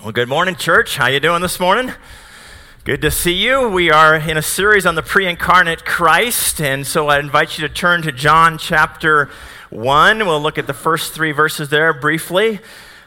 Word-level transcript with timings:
Well, 0.00 0.12
good 0.12 0.28
morning, 0.28 0.54
church. 0.54 0.96
How 0.96 1.08
you 1.08 1.18
doing 1.18 1.42
this 1.42 1.58
morning? 1.58 1.92
Good 2.84 3.02
to 3.02 3.10
see 3.10 3.32
you. 3.32 3.68
We 3.68 3.90
are 3.90 4.14
in 4.14 4.36
a 4.36 4.42
series 4.42 4.86
on 4.86 4.94
the 4.94 5.02
pre-incarnate 5.02 5.84
Christ, 5.84 6.60
and 6.60 6.86
so 6.86 7.08
I 7.08 7.18
invite 7.18 7.58
you 7.58 7.66
to 7.66 7.74
turn 7.74 8.02
to 8.02 8.12
John 8.12 8.58
chapter 8.58 9.28
1. 9.70 10.18
We'll 10.18 10.40
look 10.40 10.56
at 10.56 10.68
the 10.68 10.72
first 10.72 11.14
three 11.14 11.32
verses 11.32 11.70
there 11.70 11.92
briefly. 11.92 12.60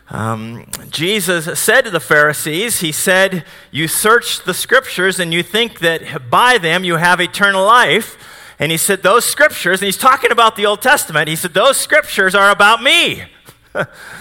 Um, 0.10 0.66
Jesus 0.90 1.58
said 1.58 1.86
to 1.86 1.92
the 1.92 2.02
Pharisees, 2.02 2.82
He 2.82 2.92
said, 2.92 3.46
You 3.72 3.88
search 3.88 4.44
the 4.44 4.54
scriptures 4.54 5.18
and 5.18 5.34
you 5.34 5.44
think 5.44 5.80
that 5.80 6.30
by 6.30 6.58
them 6.58 6.84
you 6.84 6.98
have 6.98 7.22
eternal 7.22 7.66
life. 7.66 8.18
And 8.60 8.70
He 8.70 8.78
said, 8.78 9.02
Those 9.02 9.24
scriptures, 9.24 9.80
and 9.80 9.86
He's 9.86 9.96
talking 9.96 10.32
about 10.32 10.58
the 10.58 10.66
Old 10.66 10.82
Testament, 10.82 11.30
He 11.30 11.38
said, 11.38 11.54
Those 11.54 11.78
scriptures 11.78 12.36
are 12.36 12.52
about 12.52 12.84
me. 12.84 13.24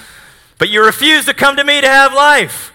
but 0.61 0.69
you 0.69 0.85
refuse 0.85 1.25
to 1.25 1.33
come 1.33 1.57
to 1.57 1.65
me 1.65 1.81
to 1.81 1.89
have 1.89 2.13
life. 2.13 2.71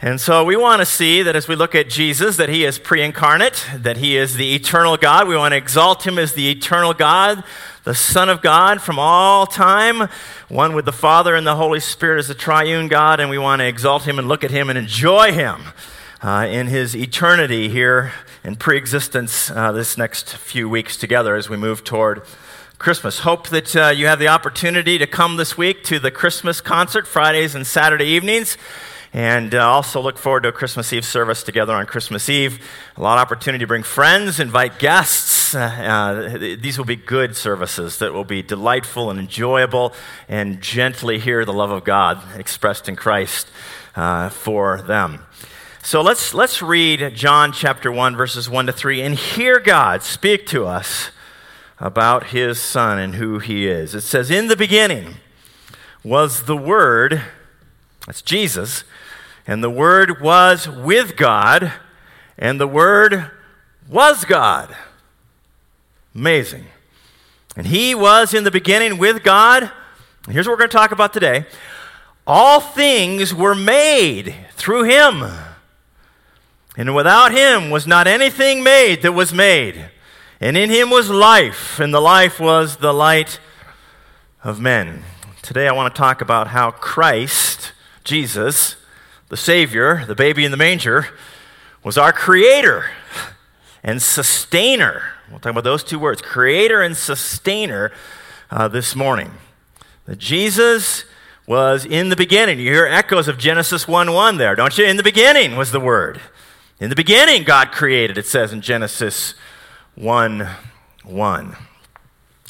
And 0.00 0.20
so 0.20 0.44
we 0.44 0.54
want 0.54 0.82
to 0.82 0.86
see 0.86 1.22
that 1.22 1.34
as 1.34 1.48
we 1.48 1.56
look 1.56 1.74
at 1.74 1.90
Jesus, 1.90 2.36
that 2.36 2.48
he 2.48 2.64
is 2.64 2.78
pre 2.78 3.02
incarnate, 3.02 3.66
that 3.76 3.96
he 3.96 4.16
is 4.16 4.36
the 4.36 4.54
eternal 4.54 4.96
God. 4.96 5.26
We 5.26 5.36
want 5.36 5.50
to 5.50 5.56
exalt 5.56 6.06
him 6.06 6.16
as 6.16 6.34
the 6.34 6.48
eternal 6.48 6.94
God, 6.94 7.42
the 7.82 7.94
Son 7.94 8.28
of 8.28 8.40
God 8.40 8.80
from 8.80 9.00
all 9.00 9.46
time, 9.46 10.08
one 10.48 10.76
with 10.76 10.84
the 10.84 10.92
Father 10.92 11.34
and 11.34 11.44
the 11.44 11.56
Holy 11.56 11.80
Spirit 11.80 12.20
as 12.20 12.28
the 12.28 12.34
triune 12.34 12.86
God. 12.86 13.18
And 13.18 13.28
we 13.28 13.38
want 13.38 13.58
to 13.58 13.66
exalt 13.66 14.04
him 14.04 14.20
and 14.20 14.28
look 14.28 14.44
at 14.44 14.52
him 14.52 14.70
and 14.70 14.78
enjoy 14.78 15.32
him 15.32 15.60
uh, 16.22 16.46
in 16.48 16.68
his 16.68 16.94
eternity 16.94 17.68
here 17.68 18.12
in 18.44 18.54
pre 18.54 18.76
existence 18.76 19.50
uh, 19.50 19.72
this 19.72 19.98
next 19.98 20.36
few 20.36 20.68
weeks 20.68 20.96
together 20.96 21.34
as 21.34 21.50
we 21.50 21.56
move 21.56 21.82
toward 21.82 22.22
Christmas. 22.82 23.20
Hope 23.20 23.48
that 23.50 23.76
uh, 23.76 23.88
you 23.90 24.08
have 24.08 24.18
the 24.18 24.26
opportunity 24.26 24.98
to 24.98 25.06
come 25.06 25.36
this 25.36 25.56
week 25.56 25.84
to 25.84 26.00
the 26.00 26.10
Christmas 26.10 26.60
concert, 26.60 27.06
Fridays 27.06 27.54
and 27.54 27.64
Saturday 27.64 28.06
evenings. 28.06 28.58
And 29.12 29.54
uh, 29.54 29.70
also 29.70 30.00
look 30.00 30.18
forward 30.18 30.42
to 30.42 30.48
a 30.48 30.52
Christmas 30.52 30.92
Eve 30.92 31.04
service 31.04 31.44
together 31.44 31.74
on 31.74 31.86
Christmas 31.86 32.28
Eve. 32.28 32.60
A 32.96 33.00
lot 33.00 33.18
of 33.18 33.22
opportunity 33.22 33.62
to 33.62 33.68
bring 33.68 33.84
friends, 33.84 34.40
invite 34.40 34.80
guests. 34.80 35.54
Uh, 35.54 35.60
uh, 35.60 36.38
these 36.38 36.76
will 36.76 36.84
be 36.84 36.96
good 36.96 37.36
services 37.36 37.98
that 37.98 38.12
will 38.12 38.24
be 38.24 38.42
delightful 38.42 39.10
and 39.10 39.20
enjoyable 39.20 39.94
and 40.28 40.60
gently 40.60 41.20
hear 41.20 41.44
the 41.44 41.52
love 41.52 41.70
of 41.70 41.84
God 41.84 42.20
expressed 42.34 42.88
in 42.88 42.96
Christ 42.96 43.46
uh, 43.94 44.28
for 44.28 44.82
them. 44.82 45.24
So 45.84 46.02
let's, 46.02 46.34
let's 46.34 46.60
read 46.60 47.14
John 47.14 47.52
chapter 47.52 47.92
1, 47.92 48.16
verses 48.16 48.50
1 48.50 48.66
to 48.66 48.72
3, 48.72 49.02
and 49.02 49.14
hear 49.14 49.60
God 49.60 50.02
speak 50.02 50.48
to 50.48 50.66
us 50.66 51.12
about 51.82 52.28
his 52.28 52.60
son 52.60 53.00
and 53.00 53.16
who 53.16 53.40
he 53.40 53.66
is. 53.66 53.92
It 53.92 54.02
says, 54.02 54.30
In 54.30 54.46
the 54.46 54.56
beginning 54.56 55.16
was 56.04 56.44
the 56.44 56.56
Word, 56.56 57.22
that's 58.06 58.22
Jesus, 58.22 58.84
and 59.48 59.64
the 59.64 59.70
Word 59.70 60.20
was 60.20 60.68
with 60.68 61.16
God, 61.16 61.72
and 62.38 62.60
the 62.60 62.68
Word 62.68 63.32
was 63.88 64.24
God. 64.24 64.74
Amazing. 66.14 66.66
And 67.56 67.66
he 67.66 67.96
was 67.96 68.32
in 68.32 68.44
the 68.44 68.50
beginning 68.50 68.96
with 68.96 69.24
God. 69.24 69.64
And 70.26 70.32
here's 70.32 70.46
what 70.46 70.52
we're 70.52 70.58
going 70.58 70.70
to 70.70 70.76
talk 70.76 70.92
about 70.92 71.12
today. 71.12 71.46
All 72.26 72.60
things 72.60 73.34
were 73.34 73.56
made 73.56 74.36
through 74.52 74.84
him. 74.84 75.24
And 76.76 76.94
without 76.94 77.32
him 77.32 77.70
was 77.70 77.88
not 77.88 78.06
anything 78.06 78.62
made 78.62 79.02
that 79.02 79.12
was 79.12 79.34
made. 79.34 79.90
And 80.42 80.56
in 80.56 80.70
him 80.70 80.90
was 80.90 81.08
life, 81.08 81.78
and 81.78 81.94
the 81.94 82.00
life 82.00 82.40
was 82.40 82.78
the 82.78 82.92
light 82.92 83.38
of 84.42 84.60
men. 84.60 85.04
Today 85.40 85.68
I 85.68 85.72
want 85.72 85.94
to 85.94 85.96
talk 85.96 86.20
about 86.20 86.48
how 86.48 86.72
Christ, 86.72 87.70
Jesus, 88.02 88.74
the 89.28 89.36
Savior, 89.36 90.04
the 90.04 90.16
baby 90.16 90.44
in 90.44 90.50
the 90.50 90.56
manger, 90.56 91.10
was 91.84 91.96
our 91.96 92.12
creator 92.12 92.90
and 93.84 94.02
sustainer. 94.02 95.12
We'll 95.30 95.38
talk 95.38 95.52
about 95.52 95.62
those 95.62 95.84
two 95.84 96.00
words 96.00 96.20
creator 96.20 96.82
and 96.82 96.96
sustainer 96.96 97.92
uh, 98.50 98.66
this 98.66 98.96
morning. 98.96 99.30
That 100.06 100.18
Jesus 100.18 101.04
was 101.46 101.86
in 101.86 102.08
the 102.08 102.16
beginning. 102.16 102.58
You 102.58 102.72
hear 102.72 102.86
echoes 102.86 103.28
of 103.28 103.38
Genesis 103.38 103.86
1 103.86 104.12
1 104.12 104.38
there, 104.38 104.56
don't 104.56 104.76
you? 104.76 104.86
In 104.86 104.96
the 104.96 105.04
beginning 105.04 105.54
was 105.54 105.70
the 105.70 105.78
Word. 105.78 106.20
In 106.80 106.90
the 106.90 106.96
beginning, 106.96 107.44
God 107.44 107.70
created, 107.70 108.18
it 108.18 108.26
says 108.26 108.52
in 108.52 108.60
Genesis 108.60 109.36
1 109.94 110.48
1. 111.04 111.56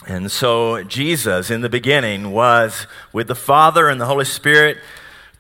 And 0.06 0.30
so 0.30 0.82
Jesus 0.82 1.50
in 1.50 1.60
the 1.60 1.69
beginning 1.69 2.32
was 2.32 2.86
with 3.12 3.28
the 3.28 3.34
Father 3.34 3.88
and 3.88 4.00
the 4.00 4.06
Holy 4.06 4.25
Spirit 4.25 4.78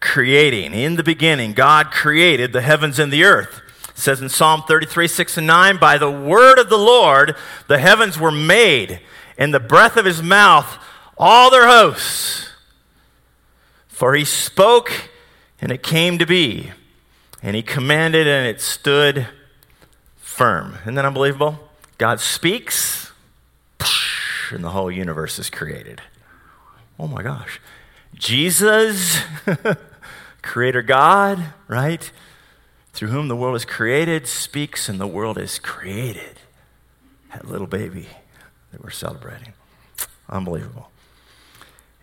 creating. 0.00 0.72
In 0.72 0.96
the 0.96 1.02
beginning, 1.02 1.52
God 1.52 1.90
created 1.90 2.52
the 2.52 2.60
heavens 2.60 2.98
and 2.98 3.12
the 3.12 3.24
earth. 3.24 3.60
It 3.90 3.98
says 3.98 4.20
in 4.20 4.28
Psalm 4.28 4.62
33, 4.66 5.08
6 5.08 5.38
and 5.38 5.46
9, 5.46 5.78
by 5.78 5.98
the 5.98 6.10
word 6.10 6.58
of 6.58 6.68
the 6.68 6.78
Lord 6.78 7.36
the 7.68 7.78
heavens 7.78 8.18
were 8.18 8.32
made, 8.32 9.00
and 9.36 9.52
the 9.52 9.60
breath 9.60 9.96
of 9.96 10.04
his 10.04 10.22
mouth 10.22 10.78
all 11.18 11.50
their 11.50 11.66
hosts. 11.66 12.48
For 13.88 14.14
he 14.14 14.24
spoke, 14.24 15.10
and 15.60 15.70
it 15.70 15.82
came 15.82 16.18
to 16.18 16.26
be, 16.26 16.72
and 17.42 17.54
he 17.54 17.62
commanded, 17.62 18.26
and 18.26 18.46
it 18.46 18.60
stood 18.60 19.28
firm. 20.16 20.78
Isn't 20.82 20.94
that 20.94 21.04
unbelievable? 21.04 21.68
God 22.02 22.18
speaks, 22.18 23.12
and 24.50 24.64
the 24.64 24.70
whole 24.70 24.90
universe 24.90 25.38
is 25.38 25.48
created. 25.48 26.02
Oh 26.98 27.06
my 27.06 27.22
gosh. 27.22 27.60
Jesus, 28.12 29.20
Creator 30.42 30.82
God, 30.82 31.54
right? 31.68 32.10
Through 32.92 33.10
whom 33.10 33.28
the 33.28 33.36
world 33.36 33.54
is 33.54 33.64
created, 33.64 34.26
speaks, 34.26 34.88
and 34.88 34.98
the 34.98 35.06
world 35.06 35.38
is 35.38 35.60
created. 35.60 36.40
That 37.32 37.46
little 37.46 37.68
baby 37.68 38.08
that 38.72 38.82
we're 38.82 38.90
celebrating. 38.90 39.52
Unbelievable. 40.28 40.90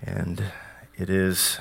And 0.01 0.45
it 0.97 1.09
is 1.09 1.59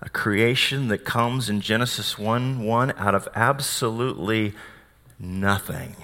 a 0.00 0.08
creation 0.08 0.86
that 0.86 1.04
comes 1.04 1.50
in 1.50 1.60
Genesis 1.60 2.16
1 2.16 2.62
1 2.62 2.92
out 2.96 3.16
of 3.16 3.26
absolutely 3.34 4.54
nothing 5.18 5.96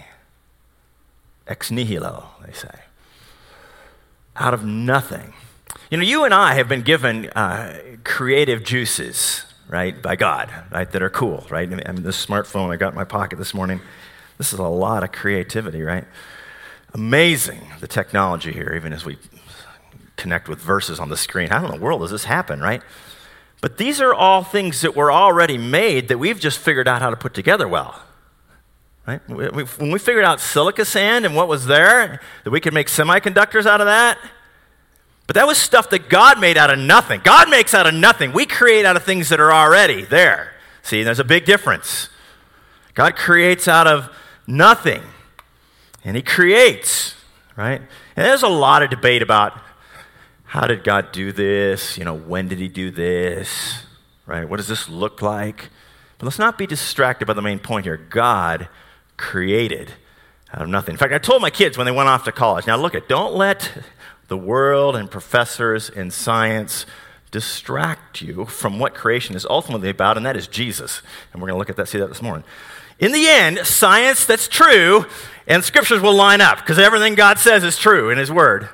ex 1.46 1.70
nihilo, 1.70 2.28
they 2.44 2.52
say. 2.52 2.80
Out 4.36 4.54
of 4.54 4.64
nothing. 4.64 5.34
You 5.90 5.98
know, 5.98 6.04
you 6.04 6.24
and 6.24 6.32
I 6.32 6.54
have 6.54 6.68
been 6.68 6.82
given 6.82 7.28
uh, 7.30 7.78
creative 8.04 8.64
juices, 8.64 9.44
right, 9.68 10.00
by 10.00 10.16
God, 10.16 10.50
right, 10.70 10.90
that 10.90 11.02
are 11.02 11.10
cool, 11.10 11.46
right? 11.50 11.70
I 11.70 11.92
mean, 11.92 12.02
this 12.02 12.24
smartphone 12.24 12.70
I 12.70 12.76
got 12.76 12.92
in 12.92 12.94
my 12.94 13.04
pocket 13.04 13.38
this 13.38 13.52
morning, 13.52 13.80
this 14.38 14.52
is 14.52 14.58
a 14.58 14.62
lot 14.62 15.02
of 15.02 15.12
creativity, 15.12 15.82
right? 15.82 16.04
Amazing, 16.94 17.60
the 17.80 17.86
technology 17.86 18.52
here, 18.52 18.72
even 18.74 18.92
as 18.92 19.04
we 19.04 19.18
connect 20.16 20.48
with 20.48 20.60
verses 20.60 21.00
on 21.00 21.08
the 21.08 21.16
screen. 21.16 21.48
How 21.48 21.64
in 21.64 21.70
the 21.70 21.80
world 21.80 22.00
does 22.00 22.10
this 22.10 22.24
happen, 22.24 22.60
right? 22.60 22.82
But 23.60 23.78
these 23.78 24.00
are 24.00 24.12
all 24.12 24.42
things 24.42 24.80
that 24.80 24.96
were 24.96 25.12
already 25.12 25.56
made 25.56 26.08
that 26.08 26.18
we've 26.18 26.38
just 26.38 26.58
figured 26.58 26.88
out 26.88 27.00
how 27.00 27.10
to 27.10 27.16
put 27.16 27.32
together 27.34 27.68
well. 27.68 28.02
Right? 29.06 29.20
When 29.28 29.90
we 29.90 29.98
figured 29.98 30.24
out 30.24 30.40
silica 30.40 30.84
sand 30.84 31.26
and 31.26 31.34
what 31.34 31.48
was 31.48 31.66
there, 31.66 32.20
that 32.44 32.50
we 32.50 32.60
could 32.60 32.72
make 32.72 32.86
semiconductors 32.86 33.66
out 33.66 33.80
of 33.80 33.86
that. 33.86 34.18
But 35.26 35.34
that 35.34 35.46
was 35.46 35.58
stuff 35.58 35.90
that 35.90 36.08
God 36.08 36.40
made 36.40 36.56
out 36.56 36.70
of 36.70 36.78
nothing. 36.78 37.20
God 37.24 37.48
makes 37.50 37.74
out 37.74 37.86
of 37.86 37.94
nothing. 37.94 38.32
We 38.32 38.46
create 38.46 38.84
out 38.84 38.96
of 38.96 39.02
things 39.02 39.28
that 39.30 39.40
are 39.40 39.52
already 39.52 40.04
there. 40.04 40.52
See, 40.82 41.02
there's 41.02 41.18
a 41.18 41.24
big 41.24 41.44
difference. 41.44 42.08
God 42.94 43.16
creates 43.16 43.66
out 43.66 43.86
of 43.86 44.10
nothing. 44.46 45.02
And 46.04 46.16
He 46.16 46.22
creates, 46.22 47.14
right? 47.56 47.80
And 48.16 48.26
there's 48.26 48.42
a 48.42 48.48
lot 48.48 48.82
of 48.82 48.90
debate 48.90 49.22
about 49.22 49.58
how 50.44 50.66
did 50.66 50.84
God 50.84 51.12
do 51.12 51.32
this? 51.32 51.96
You 51.96 52.04
know, 52.04 52.14
when 52.14 52.48
did 52.48 52.58
He 52.58 52.68
do 52.68 52.90
this? 52.90 53.82
Right? 54.26 54.48
What 54.48 54.58
does 54.58 54.68
this 54.68 54.88
look 54.88 55.22
like? 55.22 55.70
But 56.18 56.26
let's 56.26 56.38
not 56.38 56.58
be 56.58 56.66
distracted 56.66 57.26
by 57.26 57.32
the 57.32 57.42
main 57.42 57.58
point 57.58 57.86
here. 57.86 57.96
God 57.96 58.68
created 59.16 59.92
out 60.52 60.62
of 60.62 60.68
nothing. 60.68 60.92
In 60.92 60.98
fact, 60.98 61.12
I 61.12 61.18
told 61.18 61.42
my 61.42 61.50
kids 61.50 61.78
when 61.78 61.86
they 61.86 61.92
went 61.92 62.08
off 62.08 62.24
to 62.24 62.32
college, 62.32 62.66
now 62.66 62.76
look 62.76 62.94
at, 62.94 63.08
don't 63.08 63.34
let 63.34 63.72
the 64.28 64.36
world 64.36 64.96
and 64.96 65.10
professors 65.10 65.88
in 65.88 66.10
science 66.10 66.86
distract 67.30 68.20
you 68.20 68.44
from 68.44 68.78
what 68.78 68.94
creation 68.94 69.34
is 69.34 69.46
ultimately 69.46 69.88
about, 69.88 70.16
and 70.16 70.26
that 70.26 70.36
is 70.36 70.46
Jesus. 70.46 71.02
And 71.32 71.40
we're 71.40 71.48
going 71.48 71.56
to 71.56 71.58
look 71.58 71.70
at 71.70 71.76
that, 71.76 71.88
see 71.88 71.98
that 71.98 72.08
this 72.08 72.22
morning. 72.22 72.44
In 72.98 73.12
the 73.12 73.26
end, 73.26 73.58
science 73.66 74.26
that's 74.26 74.46
true 74.46 75.06
and 75.46 75.64
scriptures 75.64 76.00
will 76.00 76.14
line 76.14 76.40
up 76.40 76.58
because 76.58 76.78
everything 76.78 77.14
God 77.14 77.38
says 77.38 77.64
is 77.64 77.76
true 77.76 78.10
in 78.10 78.18
His 78.18 78.30
Word. 78.30 78.68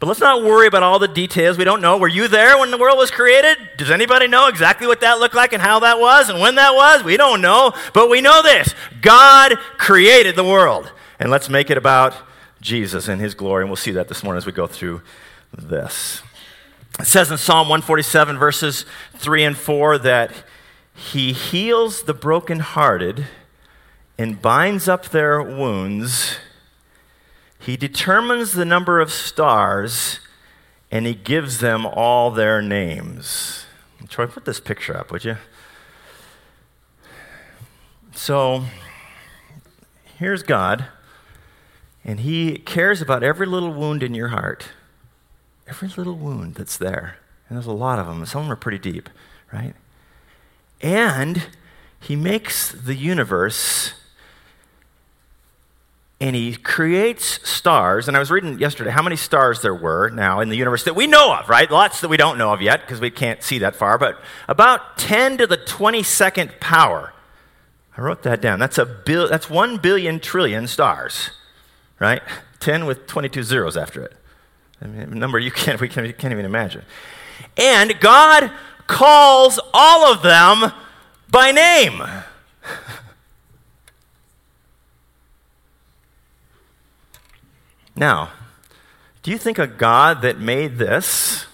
But 0.00 0.06
let's 0.06 0.20
not 0.20 0.44
worry 0.44 0.68
about 0.68 0.84
all 0.84 1.00
the 1.00 1.08
details. 1.08 1.58
We 1.58 1.64
don't 1.64 1.80
know. 1.80 1.98
Were 1.98 2.08
you 2.08 2.28
there 2.28 2.56
when 2.58 2.70
the 2.70 2.78
world 2.78 2.98
was 2.98 3.10
created? 3.10 3.58
Does 3.76 3.90
anybody 3.90 4.28
know 4.28 4.46
exactly 4.46 4.86
what 4.86 5.00
that 5.00 5.18
looked 5.18 5.34
like 5.34 5.52
and 5.52 5.60
how 5.60 5.80
that 5.80 5.98
was 5.98 6.28
and 6.28 6.40
when 6.40 6.54
that 6.54 6.74
was? 6.74 7.02
We 7.02 7.16
don't 7.16 7.40
know. 7.40 7.72
But 7.92 8.08
we 8.08 8.20
know 8.20 8.42
this 8.42 8.74
God 9.00 9.56
created 9.76 10.36
the 10.36 10.44
world. 10.44 10.92
And 11.18 11.30
let's 11.30 11.48
make 11.48 11.68
it 11.68 11.76
about 11.76 12.14
Jesus 12.60 13.08
and 13.08 13.20
his 13.20 13.34
glory. 13.34 13.64
And 13.64 13.70
we'll 13.70 13.76
see 13.76 13.90
that 13.92 14.06
this 14.06 14.22
morning 14.22 14.38
as 14.38 14.46
we 14.46 14.52
go 14.52 14.68
through 14.68 15.02
this. 15.56 16.22
It 17.00 17.06
says 17.06 17.30
in 17.30 17.38
Psalm 17.38 17.68
147, 17.68 18.38
verses 18.38 18.84
3 19.16 19.44
and 19.44 19.56
4, 19.56 19.98
that 19.98 20.32
he 20.94 21.32
heals 21.32 22.04
the 22.04 22.14
brokenhearted 22.14 23.26
and 24.16 24.40
binds 24.42 24.88
up 24.88 25.06
their 25.08 25.42
wounds. 25.42 26.38
He 27.68 27.76
determines 27.76 28.52
the 28.52 28.64
number 28.64 28.98
of 28.98 29.12
stars 29.12 30.20
and 30.90 31.04
he 31.04 31.12
gives 31.12 31.58
them 31.58 31.84
all 31.84 32.30
their 32.30 32.62
names. 32.62 33.66
Troy, 34.08 34.26
put 34.26 34.46
this 34.46 34.58
picture 34.58 34.96
up, 34.96 35.12
would 35.12 35.22
you? 35.22 35.36
So 38.14 38.64
here's 40.16 40.42
God, 40.42 40.86
and 42.02 42.20
he 42.20 42.56
cares 42.56 43.02
about 43.02 43.22
every 43.22 43.46
little 43.46 43.74
wound 43.74 44.02
in 44.02 44.14
your 44.14 44.28
heart. 44.28 44.70
Every 45.66 45.88
little 45.88 46.16
wound 46.16 46.54
that's 46.54 46.78
there. 46.78 47.18
And 47.50 47.58
there's 47.58 47.66
a 47.66 47.72
lot 47.72 47.98
of 47.98 48.06
them. 48.06 48.24
Some 48.24 48.40
of 48.40 48.44
them 48.46 48.52
are 48.52 48.56
pretty 48.56 48.78
deep, 48.78 49.10
right? 49.52 49.74
And 50.80 51.48
he 52.00 52.16
makes 52.16 52.72
the 52.72 52.94
universe 52.94 53.92
and 56.20 56.34
he 56.34 56.56
creates 56.56 57.48
stars. 57.48 58.08
And 58.08 58.16
I 58.16 58.20
was 58.20 58.30
reading 58.30 58.58
yesterday 58.58 58.90
how 58.90 59.02
many 59.02 59.16
stars 59.16 59.62
there 59.62 59.74
were 59.74 60.10
now 60.10 60.40
in 60.40 60.48
the 60.48 60.56
universe 60.56 60.84
that 60.84 60.96
we 60.96 61.06
know 61.06 61.32
of, 61.34 61.48
right? 61.48 61.70
Lots 61.70 62.00
that 62.00 62.08
we 62.08 62.16
don't 62.16 62.38
know 62.38 62.52
of 62.52 62.60
yet 62.60 62.80
because 62.80 63.00
we 63.00 63.10
can't 63.10 63.42
see 63.42 63.58
that 63.58 63.76
far, 63.76 63.98
but 63.98 64.20
about 64.48 64.98
10 64.98 65.38
to 65.38 65.46
the 65.46 65.58
22nd 65.58 66.58
power. 66.58 67.12
I 67.96 68.00
wrote 68.00 68.22
that 68.24 68.40
down. 68.40 68.58
That's, 68.58 68.78
a 68.78 68.86
bil- 68.86 69.28
that's 69.28 69.48
1 69.48 69.78
billion 69.78 70.18
trillion 70.18 70.66
stars, 70.66 71.30
right? 72.00 72.22
10 72.60 72.86
with 72.86 73.06
22 73.06 73.44
zeros 73.44 73.76
after 73.76 74.02
it. 74.02 74.16
I 74.82 74.86
mean, 74.86 75.00
a 75.00 75.14
number 75.14 75.38
you 75.38 75.50
can't, 75.50 75.80
we 75.80 75.88
can't, 75.88 76.16
can't 76.18 76.32
even 76.32 76.44
imagine. 76.44 76.82
And 77.56 77.98
God 78.00 78.50
calls 78.88 79.60
all 79.72 80.12
of 80.12 80.22
them 80.22 80.72
by 81.30 81.52
name. 81.52 82.02
Now, 87.98 88.30
do 89.24 89.32
you 89.32 89.38
think 89.38 89.58
a 89.58 89.66
God 89.66 90.22
that 90.22 90.38
made 90.38 90.78
this 90.78 91.46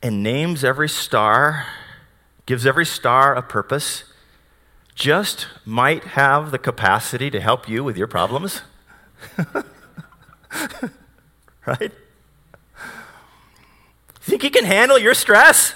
and 0.00 0.22
names 0.22 0.62
every 0.62 0.88
star, 0.88 1.66
gives 2.46 2.64
every 2.64 2.86
star 2.86 3.34
a 3.34 3.42
purpose, 3.42 4.04
just 4.94 5.48
might 5.64 6.04
have 6.04 6.52
the 6.52 6.58
capacity 6.58 7.30
to 7.30 7.40
help 7.40 7.68
you 7.68 7.82
with 7.82 7.96
your 7.96 8.06
problems? 8.06 8.62
right? 11.66 11.90
Think 14.20 14.42
he 14.42 14.50
can 14.50 14.64
handle 14.64 15.00
your 15.00 15.14
stress? 15.14 15.74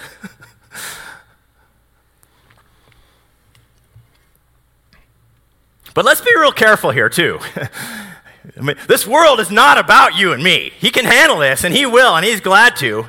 But 5.97 6.05
let's 6.05 6.21
be 6.21 6.37
real 6.37 6.53
careful 6.53 6.91
here, 6.91 7.09
too. 7.09 7.41
I 7.57 8.61
mean, 8.61 8.77
this 8.87 9.07
world 9.07 9.41
is 9.41 9.51
not 9.51 9.79
about 9.79 10.15
you 10.15 10.35
and 10.35 10.45
me. 10.45 10.71
He 10.79 10.91
can 10.91 11.07
handle 11.07 11.39
this, 11.39 11.65
and 11.65 11.75
he 11.75 11.87
will, 11.87 12.15
and 12.15 12.23
he's 12.23 12.43
glad 12.43 12.77
to. 12.77 13.07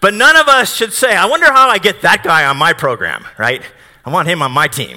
But 0.00 0.14
none 0.14 0.34
of 0.34 0.48
us 0.48 0.74
should 0.74 0.94
say, 0.94 1.14
I 1.14 1.26
wonder 1.26 1.52
how 1.52 1.68
I 1.68 1.76
get 1.76 2.00
that 2.00 2.22
guy 2.22 2.46
on 2.46 2.56
my 2.56 2.72
program, 2.72 3.26
right? 3.36 3.60
I 4.06 4.10
want 4.10 4.26
him 4.26 4.40
on 4.40 4.52
my 4.52 4.68
team. 4.68 4.96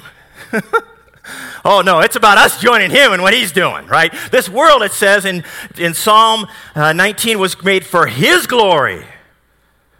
oh, 1.66 1.82
no, 1.82 2.00
it's 2.00 2.16
about 2.16 2.38
us 2.38 2.62
joining 2.62 2.90
him 2.90 3.12
and 3.12 3.20
what 3.20 3.34
he's 3.34 3.52
doing, 3.52 3.86
right? 3.88 4.10
This 4.32 4.48
world, 4.48 4.82
it 4.82 4.92
says 4.92 5.26
in, 5.26 5.44
in 5.76 5.92
Psalm 5.92 6.46
uh, 6.74 6.94
19, 6.94 7.38
was 7.38 7.62
made 7.62 7.84
for 7.84 8.06
his 8.06 8.46
glory. 8.46 9.04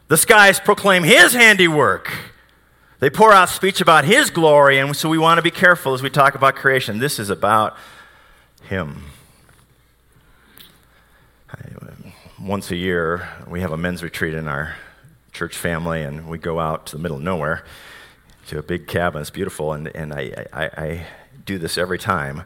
The 0.08 0.16
skies 0.16 0.60
proclaim 0.60 1.02
his 1.02 1.34
handiwork. 1.34 2.10
They 3.00 3.10
pour 3.10 3.32
out 3.32 3.48
speech 3.48 3.80
about 3.80 4.04
His 4.04 4.28
glory, 4.30 4.78
and 4.78 4.96
so 4.96 5.08
we 5.08 5.18
want 5.18 5.38
to 5.38 5.42
be 5.42 5.52
careful 5.52 5.94
as 5.94 6.02
we 6.02 6.10
talk 6.10 6.34
about 6.34 6.56
creation. 6.56 6.98
This 6.98 7.20
is 7.20 7.30
about 7.30 7.76
Him. 8.64 9.04
Once 12.40 12.70
a 12.70 12.76
year, 12.76 13.28
we 13.46 13.60
have 13.60 13.72
a 13.72 13.76
men's 13.76 14.02
retreat 14.02 14.34
in 14.34 14.48
our 14.48 14.74
church 15.32 15.56
family, 15.56 16.02
and 16.02 16.28
we 16.28 16.38
go 16.38 16.58
out 16.58 16.86
to 16.86 16.96
the 16.96 17.02
middle 17.02 17.18
of 17.18 17.22
nowhere 17.22 17.64
to 18.48 18.58
a 18.58 18.62
big 18.62 18.88
cabin. 18.88 19.20
It's 19.20 19.30
beautiful, 19.30 19.72
and, 19.72 19.86
and 19.88 20.12
I, 20.12 20.46
I, 20.52 20.64
I 20.64 21.06
do 21.44 21.58
this 21.58 21.78
every 21.78 21.98
time. 21.98 22.42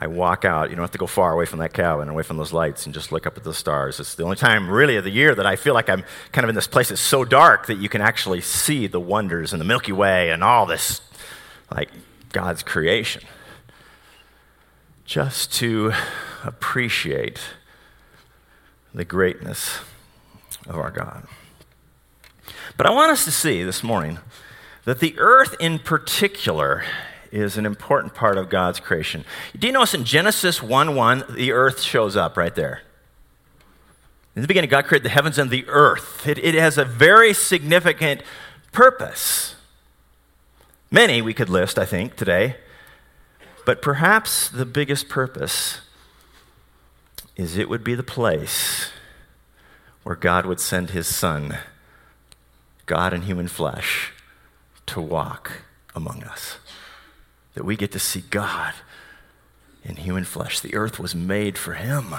I 0.00 0.06
walk 0.06 0.44
out. 0.44 0.70
You 0.70 0.76
don't 0.76 0.84
have 0.84 0.92
to 0.92 0.98
go 0.98 1.08
far 1.08 1.32
away 1.32 1.44
from 1.44 1.58
that 1.58 1.72
cabin, 1.72 2.08
away 2.08 2.22
from 2.22 2.36
those 2.36 2.52
lights, 2.52 2.86
and 2.86 2.94
just 2.94 3.10
look 3.10 3.26
up 3.26 3.36
at 3.36 3.42
the 3.42 3.52
stars. 3.52 3.98
It's 3.98 4.14
the 4.14 4.22
only 4.22 4.36
time, 4.36 4.70
really, 4.70 4.94
of 4.94 5.02
the 5.02 5.10
year 5.10 5.34
that 5.34 5.44
I 5.44 5.56
feel 5.56 5.74
like 5.74 5.88
I'm 5.88 6.04
kind 6.30 6.44
of 6.44 6.48
in 6.48 6.54
this 6.54 6.68
place 6.68 6.90
that's 6.90 7.00
so 7.00 7.24
dark 7.24 7.66
that 7.66 7.78
you 7.78 7.88
can 7.88 8.00
actually 8.00 8.40
see 8.40 8.86
the 8.86 9.00
wonders 9.00 9.52
and 9.52 9.60
the 9.60 9.64
Milky 9.64 9.90
Way 9.90 10.30
and 10.30 10.44
all 10.44 10.66
this, 10.66 11.00
like 11.74 11.90
God's 12.30 12.62
creation. 12.62 13.22
Just 15.04 15.52
to 15.54 15.92
appreciate 16.44 17.40
the 18.94 19.04
greatness 19.04 19.80
of 20.68 20.76
our 20.76 20.92
God. 20.92 21.26
But 22.76 22.86
I 22.86 22.90
want 22.90 23.10
us 23.10 23.24
to 23.24 23.32
see 23.32 23.64
this 23.64 23.82
morning 23.82 24.18
that 24.84 25.00
the 25.00 25.18
earth 25.18 25.56
in 25.58 25.80
particular 25.80 26.84
is 27.32 27.56
an 27.56 27.66
important 27.66 28.14
part 28.14 28.38
of 28.38 28.48
God's 28.48 28.80
creation. 28.80 29.24
Do 29.58 29.66
you 29.66 29.72
notice 29.72 29.94
in 29.94 30.04
Genesis 30.04 30.62
1 30.62 30.94
1, 30.94 31.24
the 31.30 31.52
earth 31.52 31.80
shows 31.80 32.16
up 32.16 32.36
right 32.36 32.54
there? 32.54 32.82
In 34.34 34.42
the 34.42 34.48
beginning, 34.48 34.70
God 34.70 34.84
created 34.84 35.04
the 35.04 35.10
heavens 35.10 35.38
and 35.38 35.50
the 35.50 35.66
earth. 35.68 36.26
It, 36.26 36.38
it 36.38 36.54
has 36.54 36.78
a 36.78 36.84
very 36.84 37.34
significant 37.34 38.22
purpose. 38.72 39.56
Many 40.90 41.20
we 41.20 41.34
could 41.34 41.48
list, 41.48 41.78
I 41.78 41.84
think, 41.84 42.16
today. 42.16 42.56
But 43.66 43.82
perhaps 43.82 44.48
the 44.48 44.64
biggest 44.64 45.08
purpose 45.08 45.80
is 47.36 47.56
it 47.56 47.68
would 47.68 47.84
be 47.84 47.94
the 47.94 48.02
place 48.02 48.90
where 50.02 50.16
God 50.16 50.46
would 50.46 50.60
send 50.60 50.90
his 50.90 51.06
Son, 51.06 51.58
God 52.86 53.12
in 53.12 53.22
human 53.22 53.48
flesh, 53.48 54.12
to 54.86 55.00
walk 55.00 55.64
among 55.94 56.22
us 56.22 56.58
that 57.58 57.64
we 57.64 57.74
get 57.74 57.90
to 57.90 57.98
see 57.98 58.20
God 58.30 58.72
in 59.82 59.96
human 59.96 60.22
flesh. 60.22 60.60
The 60.60 60.76
earth 60.76 61.00
was 61.00 61.12
made 61.12 61.58
for 61.58 61.72
Him 61.72 62.14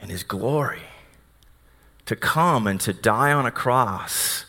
and 0.00 0.10
His 0.10 0.24
glory. 0.24 0.82
To 2.06 2.16
come 2.16 2.66
and 2.66 2.80
to 2.80 2.92
die 2.92 3.32
on 3.32 3.46
a 3.46 3.52
cross 3.52 4.44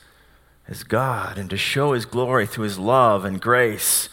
as 0.67 0.81
God 0.81 1.37
and 1.37 1.51
to 1.51 1.55
show 1.55 1.93
His 1.93 2.07
glory 2.07 2.47
through 2.47 2.63
His 2.63 2.79
love 2.79 3.25
and 3.25 3.39
grace, 3.39 4.09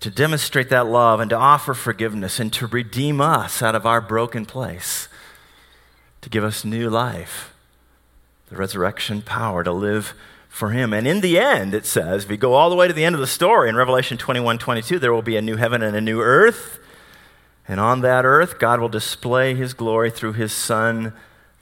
to 0.00 0.10
demonstrate 0.10 0.70
that 0.70 0.86
love 0.86 1.20
and 1.20 1.28
to 1.28 1.36
offer 1.36 1.74
forgiveness 1.74 2.40
and 2.40 2.50
to 2.54 2.66
redeem 2.66 3.20
us 3.20 3.60
out 3.60 3.74
of 3.74 3.84
our 3.84 4.00
broken 4.00 4.46
place, 4.46 5.08
to 6.22 6.30
give 6.30 6.44
us 6.44 6.64
new 6.64 6.88
life, 6.88 7.52
the 8.48 8.56
resurrection 8.56 9.20
power 9.20 9.62
to 9.62 9.72
live 9.72 10.14
for 10.56 10.70
him. 10.70 10.94
And 10.94 11.06
in 11.06 11.20
the 11.20 11.38
end, 11.38 11.74
it 11.74 11.84
says, 11.84 12.24
if 12.24 12.30
we 12.30 12.38
go 12.38 12.54
all 12.54 12.70
the 12.70 12.76
way 12.76 12.88
to 12.88 12.94
the 12.94 13.04
end 13.04 13.14
of 13.14 13.20
the 13.20 13.26
story 13.26 13.68
in 13.68 13.76
Revelation 13.76 14.16
21 14.16 14.56
22, 14.56 14.98
there 14.98 15.12
will 15.12 15.20
be 15.20 15.36
a 15.36 15.42
new 15.42 15.56
heaven 15.56 15.82
and 15.82 15.94
a 15.94 16.00
new 16.00 16.22
earth. 16.22 16.78
And 17.68 17.78
on 17.78 18.00
that 18.00 18.24
earth, 18.24 18.58
God 18.58 18.80
will 18.80 18.88
display 18.88 19.54
his 19.54 19.74
glory 19.74 20.10
through 20.10 20.32
his 20.32 20.52
Son 20.54 21.12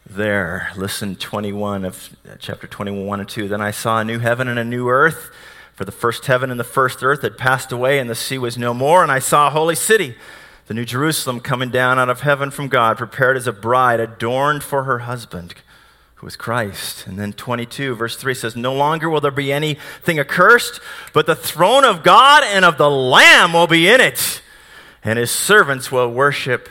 there. 0.09 0.71
Listen, 0.77 1.17
21 1.17 1.85
of 1.85 2.17
uh, 2.25 2.37
chapter 2.39 2.69
21 2.69 3.21
and 3.21 3.29
2. 3.29 3.49
Then 3.49 3.61
I 3.61 3.73
saw 3.73 3.99
a 3.99 4.05
new 4.05 4.21
heaven 4.21 4.47
and 4.47 4.61
a 4.61 4.65
new 4.65 4.89
earth. 4.89 5.31
For 5.75 5.85
the 5.85 5.91
first 5.91 6.27
heaven 6.27 6.53
and 6.53 6.61
the 6.61 6.63
first 6.63 7.03
earth 7.03 7.23
had 7.23 7.37
passed 7.37 7.73
away, 7.73 7.99
and 7.99 8.09
the 8.09 8.15
sea 8.15 8.39
was 8.39 8.57
no 8.57 8.73
more. 8.73 9.03
And 9.03 9.11
I 9.11 9.19
saw 9.19 9.49
a 9.49 9.51
holy 9.51 9.75
city, 9.75 10.15
the 10.69 10.75
new 10.75 10.85
Jerusalem, 10.85 11.41
coming 11.41 11.71
down 11.71 11.99
out 11.99 12.11
of 12.11 12.21
heaven 12.21 12.53
from 12.53 12.69
God, 12.69 12.97
prepared 12.97 13.37
as 13.37 13.49
a 13.49 13.53
bride, 13.53 13.99
adorned 13.99 14.63
for 14.63 14.85
her 14.85 15.01
husband 15.01 15.55
is 16.27 16.37
Christ. 16.37 17.07
And 17.07 17.19
then 17.19 17.33
22, 17.33 17.95
verse 17.95 18.17
3 18.17 18.35
says, 18.35 18.57
No 18.57 18.75
longer 18.75 19.09
will 19.09 19.21
there 19.21 19.31
be 19.31 19.53
anything 19.53 20.19
accursed, 20.19 20.81
but 21.13 21.27
the 21.27 21.35
throne 21.35 21.85
of 21.85 22.03
God 22.03 22.43
and 22.45 22.65
of 22.65 22.79
the 22.79 22.91
Lamb 22.91 23.53
will 23.53 23.67
be 23.67 23.89
in 23.89 24.01
it, 24.01 24.43
and 25.03 25.19
his 25.19 25.31
servants 25.31 25.93
will 25.93 26.11
worship 26.11 26.69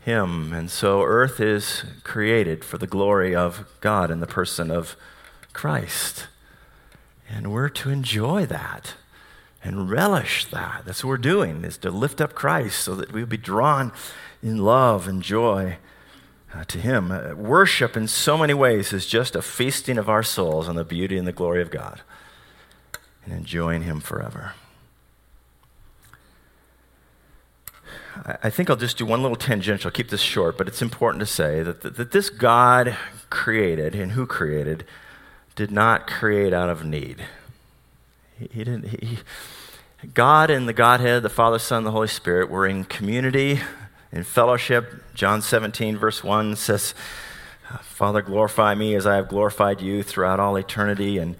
him. 0.00 0.52
And 0.52 0.70
so 0.70 1.02
earth 1.02 1.40
is 1.40 1.84
created 2.02 2.64
for 2.64 2.78
the 2.78 2.86
glory 2.86 3.34
of 3.34 3.64
God 3.80 4.10
in 4.10 4.20
the 4.20 4.26
person 4.26 4.70
of 4.70 4.96
Christ. 5.52 6.26
And 7.28 7.52
we're 7.52 7.70
to 7.70 7.90
enjoy 7.90 8.46
that 8.46 8.94
and 9.62 9.90
relish 9.90 10.44
that. 10.46 10.82
That's 10.84 11.02
what 11.02 11.08
we're 11.08 11.16
doing, 11.18 11.64
is 11.64 11.78
to 11.78 11.90
lift 11.90 12.20
up 12.20 12.34
Christ 12.34 12.80
so 12.80 12.94
that 12.94 13.12
we'll 13.12 13.26
be 13.26 13.38
drawn 13.38 13.92
in 14.42 14.58
love 14.58 15.08
and 15.08 15.22
joy 15.22 15.78
to 16.62 16.78
Him. 16.78 17.10
Uh, 17.10 17.34
worship, 17.34 17.96
in 17.96 18.06
so 18.06 18.38
many 18.38 18.54
ways, 18.54 18.92
is 18.92 19.06
just 19.06 19.34
a 19.34 19.42
feasting 19.42 19.98
of 19.98 20.08
our 20.08 20.22
souls 20.22 20.68
on 20.68 20.76
the 20.76 20.84
beauty 20.84 21.18
and 21.18 21.26
the 21.26 21.32
glory 21.32 21.60
of 21.60 21.70
God 21.70 22.02
and 23.24 23.34
enjoying 23.34 23.82
Him 23.82 24.00
forever. 24.00 24.52
I 28.42 28.48
think 28.48 28.70
I'll 28.70 28.76
just 28.76 28.96
do 28.96 29.04
one 29.04 29.22
little 29.22 29.36
tangential, 29.36 29.90
keep 29.90 30.08
this 30.08 30.20
short, 30.20 30.56
but 30.56 30.68
it's 30.68 30.80
important 30.80 31.20
to 31.20 31.26
say 31.26 31.62
that, 31.62 31.80
that, 31.80 31.96
that 31.96 32.12
this 32.12 32.30
God 32.30 32.96
created 33.28 33.94
and 33.94 34.12
who 34.12 34.24
created 34.24 34.84
did 35.56 35.70
not 35.72 36.06
create 36.06 36.52
out 36.52 36.70
of 36.70 36.84
need. 36.84 37.24
He, 38.38 38.48
he 38.52 38.64
didn't. 38.64 38.88
He, 38.88 39.18
God 40.12 40.50
and 40.50 40.68
the 40.68 40.72
Godhead, 40.72 41.22
the 41.22 41.28
Father, 41.28 41.58
Son, 41.58 41.84
the 41.84 41.90
Holy 41.90 42.08
Spirit, 42.08 42.50
were 42.50 42.66
in 42.66 42.84
community, 42.84 43.60
in 44.14 44.22
fellowship. 44.22 45.02
John 45.14 45.42
17, 45.42 45.98
verse 45.98 46.24
1 46.24 46.56
says, 46.56 46.94
Father, 47.82 48.22
glorify 48.22 48.74
me 48.74 48.94
as 48.94 49.06
I 49.06 49.16
have 49.16 49.28
glorified 49.28 49.80
you 49.80 50.02
throughout 50.02 50.40
all 50.40 50.56
eternity. 50.56 51.18
And 51.18 51.36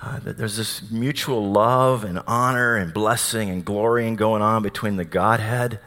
uh, 0.00 0.20
there's 0.22 0.56
this 0.56 0.90
mutual 0.90 1.50
love 1.50 2.04
and 2.04 2.22
honor 2.26 2.76
and 2.76 2.94
blessing 2.94 3.50
and 3.50 3.64
glorying 3.64 4.16
going 4.16 4.40
on 4.40 4.62
between 4.62 4.96
the 4.96 5.04
Godhead. 5.04 5.80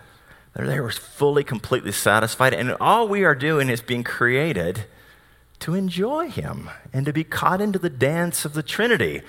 They 0.56 0.80
were 0.80 0.92
fully, 0.92 1.44
completely 1.44 1.92
satisfied. 1.92 2.54
And 2.54 2.74
all 2.80 3.08
we 3.08 3.24
are 3.24 3.36
doing 3.36 3.70
is 3.70 3.82
being 3.82 4.04
created 4.04 4.86
to 5.60 5.74
enjoy 5.74 6.30
Him 6.30 6.70
and 6.94 7.06
to 7.06 7.14
be 7.14 7.24
caught 7.24 7.62
into 7.62 7.80
the 7.80 7.90
dance 7.90 8.46
of 8.46 8.54
the 8.54 8.64
Trinity, 8.64 9.22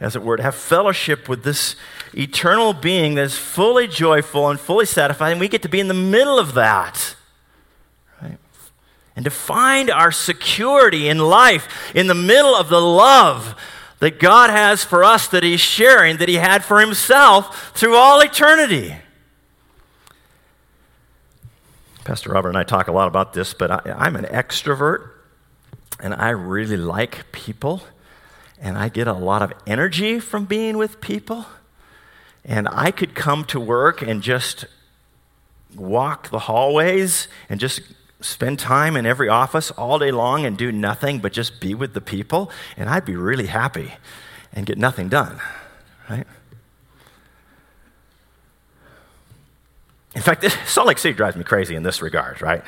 as 0.00 0.16
it 0.16 0.22
were, 0.22 0.36
to 0.36 0.42
have 0.42 0.54
fellowship 0.54 1.28
with 1.28 1.44
this 1.44 1.76
eternal 2.14 2.72
being 2.72 3.14
that 3.14 3.22
is 3.22 3.36
fully 3.36 3.86
joyful 3.86 4.48
and 4.48 4.58
fully 4.58 4.86
satisfied. 4.86 5.32
And 5.32 5.40
we 5.40 5.48
get 5.48 5.62
to 5.62 5.68
be 5.68 5.78
in 5.78 5.88
the 5.88 5.94
middle 5.94 6.38
of 6.38 6.54
that. 6.54 7.14
Right? 8.22 8.38
And 9.14 9.24
to 9.24 9.30
find 9.30 9.90
our 9.90 10.10
security 10.10 11.08
in 11.08 11.18
life 11.18 11.92
in 11.94 12.06
the 12.06 12.14
middle 12.14 12.54
of 12.56 12.68
the 12.70 12.80
love 12.80 13.54
that 13.98 14.18
God 14.18 14.48
has 14.48 14.82
for 14.82 15.04
us 15.04 15.28
that 15.28 15.42
He's 15.42 15.60
sharing, 15.60 16.16
that 16.16 16.28
He 16.28 16.36
had 16.36 16.64
for 16.64 16.80
Himself 16.80 17.72
through 17.74 17.94
all 17.94 18.20
eternity. 18.20 18.96
Pastor 22.04 22.30
Robert 22.30 22.48
and 22.48 22.58
I 22.58 22.64
talk 22.64 22.88
a 22.88 22.92
lot 22.92 23.08
about 23.08 23.34
this, 23.34 23.52
but 23.52 23.70
I, 23.70 24.06
am 24.06 24.16
an 24.16 24.24
extrovert 24.24 25.10
and 26.00 26.14
I 26.14 26.30
really 26.30 26.78
like 26.78 27.30
people 27.30 27.82
and 28.60 28.76
I 28.76 28.88
get 28.88 29.08
a 29.08 29.12
lot 29.12 29.42
of 29.42 29.52
energy 29.66 30.20
from 30.20 30.44
being 30.44 30.76
with 30.76 31.00
people. 31.00 31.46
And 32.44 32.68
I 32.70 32.90
could 32.90 33.14
come 33.14 33.44
to 33.46 33.60
work 33.60 34.02
and 34.02 34.22
just 34.22 34.66
walk 35.74 36.30
the 36.30 36.40
hallways 36.40 37.28
and 37.48 37.58
just 37.58 37.80
spend 38.20 38.58
time 38.58 38.96
in 38.96 39.06
every 39.06 39.28
office 39.28 39.70
all 39.72 39.98
day 39.98 40.10
long 40.10 40.44
and 40.44 40.56
do 40.56 40.70
nothing 40.70 41.18
but 41.20 41.32
just 41.32 41.60
be 41.60 41.74
with 41.74 41.94
the 41.94 42.00
people, 42.00 42.50
and 42.76 42.88
I'd 42.88 43.04
be 43.04 43.16
really 43.16 43.46
happy 43.46 43.94
and 44.52 44.66
get 44.66 44.78
nothing 44.78 45.08
done, 45.08 45.40
right? 46.08 46.26
In 50.14 50.22
fact, 50.22 50.44
Salt 50.66 50.88
Lake 50.88 50.98
City 50.98 51.14
drives 51.14 51.36
me 51.36 51.44
crazy 51.44 51.74
in 51.74 51.82
this 51.82 52.02
regard, 52.02 52.42
right? 52.42 52.62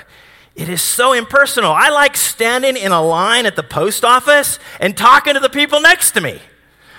It 0.55 0.69
is 0.69 0.83
so 0.83 1.13
impersonal. 1.13 1.73
I 1.73 1.89
like 1.89 2.17
standing 2.17 2.77
in 2.77 2.93
a 2.93 3.03
line 3.03 3.47
at 3.47 3.57
the 3.57 3.63
post 3.63 4.05
office 4.05 4.59
and 4.81 4.97
talking 4.97 5.35
to 5.35 5.41
the 5.41 5.49
people 5.49 5.81
next 5.81 6.13
to 6.13 6.21
me. 6.21 6.41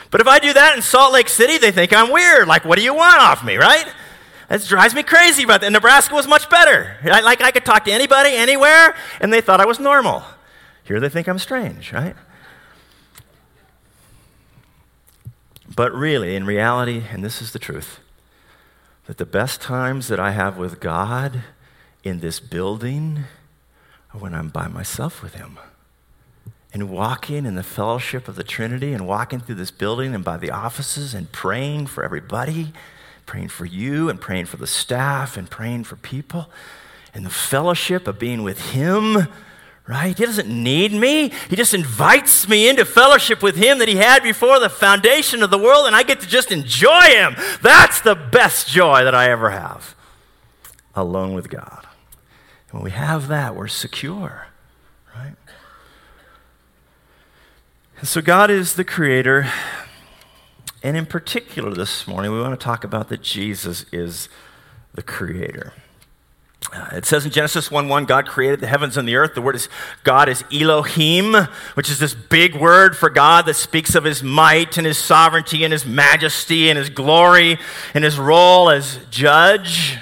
But 0.10 0.22
if 0.22 0.28
I 0.28 0.40
do 0.40 0.54
that 0.54 0.76
in 0.76 0.82
Salt 0.82 1.14
Lake 1.14 1.30
City, 1.30 1.58
they 1.58 1.72
think 1.72 1.94
I'm 1.94 2.12
weird. 2.12 2.48
Like, 2.48 2.66
what 2.66 2.78
do 2.78 2.84
you 2.84 2.94
want 2.94 3.20
off 3.20 3.44
me, 3.44 3.58
right? 3.58 3.86
That 4.50 4.64
drives 4.66 4.94
me 4.94 5.04
crazy 5.04 5.44
about 5.44 5.62
that. 5.62 5.72
Nebraska 5.72 6.14
was 6.14 6.28
much 6.28 6.50
better. 6.50 6.98
I, 7.04 7.22
like, 7.22 7.42
I 7.42 7.52
could 7.52 7.66
talk 7.66 7.86
to 7.86 7.92
anybody, 7.92 8.32
anywhere, 8.36 8.96
and 9.20 9.34
they 9.34 9.42
thought 9.42 9.60
I 9.60 9.66
was 9.66 9.80
normal. 9.80 10.24
Here 10.84 11.00
they 11.00 11.10
think 11.10 11.28
I'm 11.28 11.40
strange, 11.40 11.94
right? 11.94 12.16
But 15.76 15.94
really, 15.94 16.36
in 16.36 16.46
reality, 16.46 17.04
and 17.10 17.24
this 17.24 17.42
is 17.42 17.52
the 17.52 17.60
truth, 17.60 18.00
that 19.08 19.18
the 19.18 19.26
best 19.26 19.62
times 19.62 20.08
that 20.08 20.20
I 20.20 20.32
have 20.32 20.58
with 20.58 20.80
God 20.80 21.42
in 22.04 22.20
this 22.20 22.40
building 22.40 23.24
are 24.14 24.20
when 24.20 24.34
I'm 24.34 24.50
by 24.50 24.68
myself 24.68 25.22
with 25.22 25.36
Him. 25.36 25.60
And 26.74 26.90
walking 26.90 27.46
in 27.46 27.56
the 27.56 27.64
fellowship 27.64 28.28
of 28.28 28.36
the 28.36 28.44
Trinity 28.44 28.94
and 28.94 29.08
walking 29.08 29.40
through 29.40 29.56
this 29.56 29.72
building 29.72 30.16
and 30.16 30.24
by 30.24 30.38
the 30.38 30.52
offices 30.52 31.14
and 31.14 31.32
praying 31.32 31.88
for 31.88 32.04
everybody, 32.04 32.74
praying 33.26 33.50
for 33.50 33.66
you 33.66 34.10
and 34.10 34.20
praying 34.20 34.46
for 34.46 34.58
the 34.58 34.68
staff 34.68 35.38
and 35.38 35.50
praying 35.50 35.84
for 35.84 35.96
people. 35.98 36.50
And 37.14 37.26
the 37.26 37.30
fellowship 37.30 38.08
of 38.08 38.18
being 38.18 38.42
with 38.42 38.72
Him 38.72 39.28
right? 39.88 40.18
He 40.18 40.26
doesn't 40.26 40.48
need 40.48 40.94
me. 40.94 41.32
He 41.50 41.56
just 41.56 41.74
invites 41.74 42.48
me 42.48 42.70
into 42.70 42.86
fellowship 42.86 43.44
with 43.44 43.56
Him 43.56 43.80
that 43.80 43.88
He 43.88 43.96
had 43.96 44.24
before 44.24 44.60
the 44.60 44.70
foundation 44.70 45.44
of 45.44 45.50
the 45.50 45.58
world, 45.58 45.88
and 45.88 45.96
I 45.96 46.04
get 46.04 46.22
to 46.22 46.28
just 46.28 46.52
enjoy 46.52 47.02
Him. 47.02 47.36
That's 47.62 48.02
the 48.02 48.16
best 48.16 48.68
joy 48.68 49.04
that 49.04 49.16
I 49.16 49.30
ever 49.30 49.50
have, 49.50 49.96
alone 50.96 51.34
with 51.34 51.50
God. 51.50 51.83
When 52.74 52.82
we 52.82 52.90
have 52.90 53.28
that, 53.28 53.56
we're 53.56 53.68
secure, 53.68 54.48
right? 55.16 55.36
And 58.00 58.08
so 58.08 58.20
God 58.20 58.50
is 58.50 58.74
the 58.74 58.84
Creator. 58.84 59.48
And 60.82 60.98
in 60.98 61.06
particular, 61.06 61.72
this 61.76 62.08
morning, 62.08 62.32
we 62.32 62.42
want 62.42 62.60
to 62.60 62.64
talk 62.64 62.84
about 62.84 63.10
that 63.10 63.22
Jesus 63.22 63.86
is 63.92 64.28
the 64.92 65.04
Creator. 65.04 65.74
Uh, 66.74 66.90
it 66.94 67.06
says 67.06 67.26
in 67.26 67.32
Genesis 67.32 67.70
1 67.70 67.90
1, 67.90 68.06
God 68.06 68.26
created 68.26 68.60
the 68.60 68.66
heavens 68.66 68.98
and 68.98 69.08
the 69.08 69.18
earth. 69.18 69.36
The 69.36 69.42
word 69.44 69.56
is 69.56 69.70
God 70.04 70.28
is 70.28 70.44
Elohim, 70.52 71.36
which 71.76 71.92
is 71.92 72.00
this 72.00 72.16
big 72.16 72.56
word 72.56 72.98
for 72.98 73.12
God 73.12 73.46
that 73.46 73.54
speaks 73.54 73.94
of 73.94 74.04
his 74.04 74.24
might 74.24 74.80
and 74.80 74.88
his 74.88 74.98
sovereignty 74.98 75.64
and 75.64 75.72
his 75.72 75.86
majesty 75.86 76.72
and 76.72 76.80
his 76.80 76.90
glory 76.90 77.60
and 77.94 78.04
his 78.04 78.18
role 78.18 78.72
as 78.72 78.98
judge. 79.12 80.00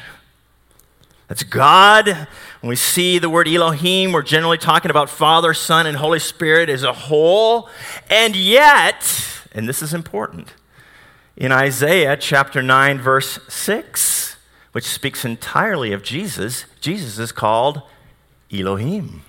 That's 1.28 1.44
God. 1.44 2.28
When 2.62 2.70
we 2.70 2.75
see 2.75 3.18
the 3.18 3.30
word 3.30 3.48
Elohim, 3.48 4.12
we're 4.12 4.22
generally 4.22 4.60
talking 4.60 4.91
about 4.91 5.10
Father, 5.10 5.51
Son, 5.51 5.88
and 5.88 5.98
Holy 5.98 6.20
Spirit 6.20 6.70
as 6.70 6.84
a 6.84 6.94
whole. 6.94 7.68
And 8.08 8.36
yet, 8.36 9.03
and 9.51 9.68
this 9.68 9.82
is 9.82 9.96
important, 9.96 10.53
in 11.36 11.51
Isaiah 11.51 12.15
chapter 12.15 12.62
9, 12.62 13.00
verse 13.00 13.39
6, 13.48 14.36
which 14.74 14.86
speaks 14.86 15.25
entirely 15.25 15.91
of 15.91 16.03
Jesus, 16.03 16.65
Jesus 16.80 17.18
is 17.18 17.32
called 17.32 17.82
Elohim. 18.53 19.24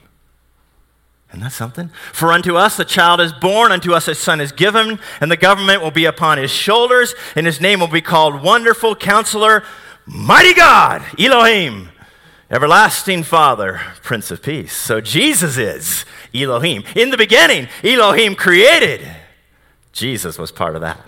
Isn't 1.31 1.41
that 1.41 1.53
something? 1.53 1.89
For 2.13 2.33
unto 2.33 2.57
us 2.57 2.79
a 2.79 2.85
child 2.85 3.19
is 3.19 3.33
born, 3.33 3.73
unto 3.73 3.95
us 3.95 4.09
a 4.09 4.15
son 4.15 4.43
is 4.43 4.53
given, 4.53 5.01
and 5.23 5.31
the 5.31 5.39
government 5.39 5.81
will 5.81 5.91
be 5.91 6.05
upon 6.05 6.37
his 6.37 6.51
shoulders, 6.51 7.15
and 7.35 7.47
his 7.47 7.63
name 7.63 7.81
will 7.81 7.87
be 7.87 8.03
called 8.03 8.43
Wonderful 8.43 8.95
Counselor, 8.95 9.65
Mighty 10.05 10.53
God, 10.53 11.03
Elohim, 11.19 11.89
Everlasting 12.53 13.23
Father, 13.23 13.81
Prince 14.03 14.31
of 14.31 14.43
Peace. 14.43 14.75
So 14.75 15.01
Jesus 15.01 15.57
is 15.57 16.05
Elohim. 16.35 16.85
In 16.95 17.09
the 17.09 17.17
beginning, 17.17 17.67
Elohim 17.83 18.35
created. 18.35 19.01
Jesus 19.93 20.39
was 20.39 20.53
part 20.53 20.75
of 20.75 20.83
that. 20.83 21.01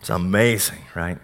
It's 0.00 0.10
amazing, 0.10 0.80
right? 0.96 1.18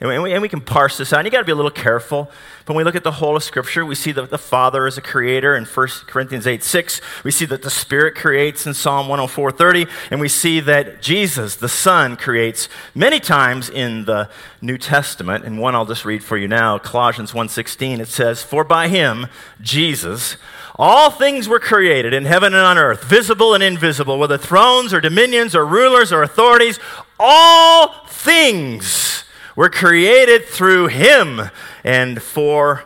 And 0.00 0.22
we, 0.22 0.32
and 0.32 0.40
we 0.40 0.48
can 0.48 0.60
parse 0.60 0.96
this 0.96 1.12
out. 1.12 1.24
You 1.24 1.30
got 1.30 1.40
to 1.40 1.44
be 1.44 1.50
a 1.50 1.56
little 1.56 1.72
careful. 1.72 2.30
But 2.64 2.74
when 2.74 2.76
we 2.76 2.84
look 2.84 2.94
at 2.94 3.02
the 3.02 3.12
whole 3.12 3.34
of 3.34 3.42
Scripture, 3.42 3.84
we 3.84 3.96
see 3.96 4.12
that 4.12 4.30
the 4.30 4.38
Father 4.38 4.86
is 4.86 4.96
a 4.96 5.00
creator 5.00 5.56
in 5.56 5.64
1 5.64 5.88
Corinthians 6.06 6.46
8 6.46 6.62
6. 6.62 7.00
We 7.24 7.32
see 7.32 7.46
that 7.46 7.62
the 7.62 7.70
Spirit 7.70 8.14
creates 8.14 8.64
in 8.64 8.74
Psalm 8.74 9.08
104 9.08 9.50
30. 9.50 9.86
And 10.12 10.20
we 10.20 10.28
see 10.28 10.60
that 10.60 11.02
Jesus, 11.02 11.56
the 11.56 11.68
Son, 11.68 12.16
creates 12.16 12.68
many 12.94 13.18
times 13.18 13.68
in 13.68 14.04
the 14.04 14.30
New 14.60 14.78
Testament. 14.78 15.44
And 15.44 15.58
one 15.58 15.74
I'll 15.74 15.84
just 15.84 16.04
read 16.04 16.22
for 16.22 16.36
you 16.36 16.46
now 16.46 16.78
Colossians 16.78 17.34
1 17.34 17.48
16. 17.48 18.00
It 18.00 18.06
says, 18.06 18.40
For 18.40 18.62
by 18.62 18.86
him, 18.86 19.26
Jesus, 19.60 20.36
all 20.76 21.10
things 21.10 21.48
were 21.48 21.58
created 21.58 22.14
in 22.14 22.24
heaven 22.24 22.54
and 22.54 22.62
on 22.62 22.78
earth, 22.78 23.02
visible 23.02 23.52
and 23.52 23.64
invisible, 23.64 24.16
whether 24.16 24.38
thrones 24.38 24.94
or 24.94 25.00
dominions 25.00 25.56
or 25.56 25.66
rulers 25.66 26.12
or 26.12 26.22
authorities, 26.22 26.78
all 27.18 28.06
things 28.06 29.24
were 29.58 29.68
created 29.68 30.44
through 30.44 30.86
him 30.86 31.50
and 31.82 32.22
for 32.22 32.84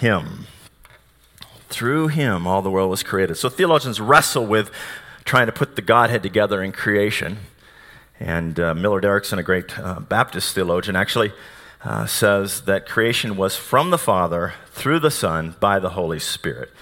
him. 0.00 0.44
Through 1.68 2.08
him, 2.08 2.48
all 2.48 2.62
the 2.62 2.70
world 2.70 2.90
was 2.90 3.04
created. 3.04 3.36
So 3.36 3.48
theologians 3.48 4.00
wrestle 4.00 4.44
with 4.44 4.72
trying 5.24 5.46
to 5.46 5.52
put 5.52 5.76
the 5.76 5.82
Godhead 5.82 6.24
together 6.24 6.64
in 6.64 6.72
creation. 6.72 7.38
And 8.18 8.58
uh, 8.58 8.74
Millard 8.74 9.04
Erickson, 9.04 9.38
a 9.38 9.44
great 9.44 9.78
uh, 9.78 10.00
Baptist 10.00 10.52
theologian, 10.56 10.96
actually 10.96 11.30
uh, 11.84 12.06
says 12.06 12.62
that 12.62 12.88
creation 12.88 13.36
was 13.36 13.54
from 13.54 13.90
the 13.90 13.98
Father, 13.98 14.54
through 14.72 14.98
the 14.98 15.12
Son, 15.12 15.54
by 15.60 15.78
the 15.78 15.90
Holy 15.90 16.18
Spirit. 16.18 16.72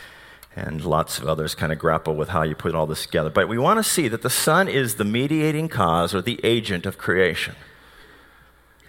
And 0.57 0.83
lots 0.87 1.19
of 1.19 1.29
others 1.29 1.55
kind 1.55 1.71
of 1.71 1.79
grapple 1.79 2.15
with 2.15 2.31
how 2.31 2.45
you 2.45 2.55
put 2.55 2.75
all 2.75 2.87
this 2.87 3.03
together. 3.03 3.29
But 3.29 3.47
we 3.47 3.59
want 3.59 3.79
to 3.79 3.85
see 3.85 4.09
that 4.09 4.23
the 4.23 4.31
Son 4.31 4.69
is 4.69 4.95
the 4.95 5.05
mediating 5.05 5.69
cause 5.69 6.15
or 6.15 6.23
the 6.23 6.41
agent 6.43 6.87
of 6.87 6.97
creation. 6.97 7.57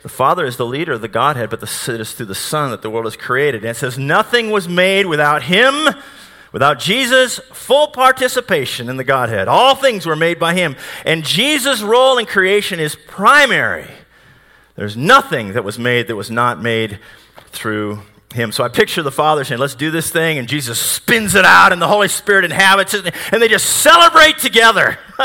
The 0.03 0.10
Father 0.10 0.45
is 0.45 0.57
the 0.57 0.65
leader 0.65 0.91
of 0.91 1.01
the 1.01 1.07
Godhead, 1.07 1.50
but 1.50 1.62
the, 1.62 1.93
it 1.93 2.01
is 2.01 2.12
through 2.12 2.25
the 2.25 2.36
Son 2.36 2.72
that 2.72 2.81
the 2.81 2.89
world 2.89 3.07
is 3.07 3.15
created. 3.15 3.62
And 3.62 3.72
it 3.72 3.77
says, 3.77 3.98
Nothing 3.98 4.51
was 4.51 4.67
made 4.67 5.05
without 5.05 5.43
Him, 5.43 5.95
without 6.51 6.77
Jesus' 6.77 7.39
full 7.53 7.88
participation 7.88 8.89
in 8.89 8.98
the 8.98 9.05
Godhead. 9.05 9.48
All 9.48 9.75
things 9.75 10.05
were 10.05 10.17
made 10.17 10.39
by 10.39 10.55
Him. 10.55 10.75
And 11.05 11.24
Jesus' 11.24 11.81
role 11.81 12.17
in 12.17 12.25
creation 12.25 12.81
is 12.81 12.98
primary. 13.07 13.89
There's 14.75 14.98
nothing 14.98 15.53
that 15.53 15.63
was 15.63 15.79
made 15.79 16.07
that 16.07 16.17
was 16.17 16.29
not 16.29 16.62
made 16.62 17.00
through 17.51 18.01
him. 18.34 18.52
So 18.52 18.63
I 18.63 18.68
picture 18.68 19.02
the 19.02 19.12
Father 19.12 19.44
saying, 19.44 19.60
Let's 19.60 19.75
do 19.75 19.92
this 19.92 20.10
thing, 20.10 20.38
and 20.38 20.48
Jesus 20.48 20.80
spins 20.80 21.36
it 21.36 21.46
out, 21.46 21.72
and 21.72 21.82
the 21.82 21.88
Holy 21.88 22.08
Spirit 22.08 22.46
inhabits 22.46 22.94
it, 22.94 23.13
and 23.32 23.42
they 23.42 23.48
just 23.48 23.82
celebrate 23.82 24.40
together 24.40 24.98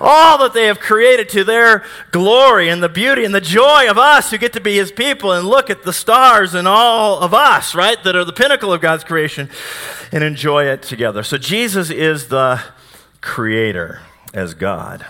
all 0.00 0.38
that 0.38 0.52
they 0.54 0.66
have 0.66 0.80
created 0.80 1.28
to 1.30 1.44
their 1.44 1.84
glory 2.10 2.68
and 2.68 2.82
the 2.82 2.88
beauty 2.88 3.24
and 3.24 3.34
the 3.34 3.40
joy 3.40 3.88
of 3.88 3.98
us 3.98 4.30
who 4.30 4.38
get 4.38 4.52
to 4.54 4.60
be 4.60 4.76
his 4.76 4.90
people 4.90 5.32
and 5.32 5.46
look 5.46 5.70
at 5.70 5.82
the 5.84 5.92
stars 5.92 6.54
and 6.54 6.66
all 6.66 7.20
of 7.20 7.32
us, 7.34 7.74
right, 7.74 8.02
that 8.04 8.16
are 8.16 8.24
the 8.24 8.32
pinnacle 8.32 8.72
of 8.72 8.80
God's 8.80 9.04
creation 9.04 9.48
and 10.10 10.24
enjoy 10.24 10.64
it 10.64 10.82
together. 10.82 11.22
So 11.22 11.38
Jesus 11.38 11.90
is 11.90 12.28
the 12.28 12.62
creator 13.20 14.00
as 14.32 14.54
God. 14.54 15.06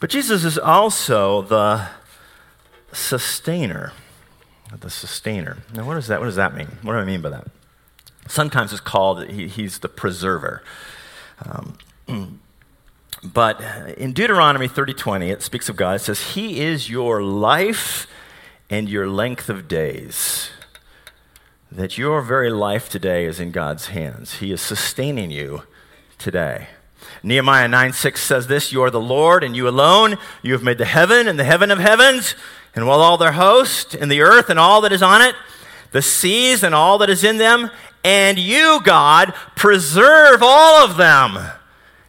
But 0.00 0.10
Jesus 0.10 0.44
is 0.44 0.58
also 0.58 1.42
the 1.42 1.88
sustainer. 2.92 3.92
The 4.80 4.90
sustainer. 4.90 5.58
Now, 5.74 5.86
what, 5.86 5.96
is 5.96 6.06
that, 6.08 6.20
what 6.20 6.26
does 6.26 6.36
that 6.36 6.54
mean? 6.54 6.68
What 6.82 6.92
do 6.92 6.98
I 6.98 7.04
mean 7.04 7.20
by 7.20 7.30
that? 7.30 7.46
Sometimes 8.26 8.72
it's 8.72 8.80
called, 8.80 9.26
he, 9.28 9.48
he's 9.48 9.78
the 9.78 9.88
preserver. 9.88 10.62
Um, 11.44 11.78
but 13.22 13.60
in 13.96 14.12
Deuteronomy 14.12 14.68
30:20, 14.68 15.30
it 15.30 15.42
speaks 15.42 15.68
of 15.68 15.76
God. 15.76 15.96
It 15.96 15.98
says, 16.00 16.34
He 16.34 16.60
is 16.60 16.88
your 16.90 17.22
life 17.22 18.06
and 18.70 18.88
your 18.88 19.08
length 19.08 19.48
of 19.48 19.68
days. 19.68 20.50
That 21.70 21.98
your 21.98 22.20
very 22.22 22.50
life 22.50 22.88
today 22.88 23.24
is 23.24 23.40
in 23.40 23.50
God's 23.50 23.88
hands. 23.88 24.34
He 24.34 24.52
is 24.52 24.60
sustaining 24.60 25.30
you 25.30 25.62
today. 26.18 26.68
Nehemiah 27.22 27.68
9 27.68 27.92
6 27.92 28.22
says 28.22 28.46
this 28.46 28.72
You 28.72 28.82
are 28.82 28.90
the 28.90 29.00
Lord, 29.00 29.44
and 29.44 29.56
you 29.56 29.68
alone. 29.68 30.18
You 30.42 30.52
have 30.52 30.62
made 30.62 30.78
the 30.78 30.84
heaven 30.84 31.28
and 31.28 31.38
the 31.38 31.44
heaven 31.44 31.70
of 31.70 31.78
heavens, 31.78 32.34
and 32.74 32.86
while 32.86 33.00
all 33.00 33.18
their 33.18 33.32
host, 33.32 33.94
and 33.94 34.10
the 34.10 34.22
earth 34.22 34.48
and 34.48 34.58
all 34.58 34.80
that 34.80 34.92
is 34.92 35.02
on 35.02 35.22
it, 35.22 35.34
the 35.92 36.02
seas 36.02 36.62
and 36.62 36.74
all 36.74 36.98
that 36.98 37.10
is 37.10 37.22
in 37.22 37.36
them, 37.36 37.70
and 38.04 38.38
you, 38.38 38.80
God, 38.82 39.34
preserve 39.54 40.42
all 40.42 40.84
of 40.84 40.96
them. 40.96 41.38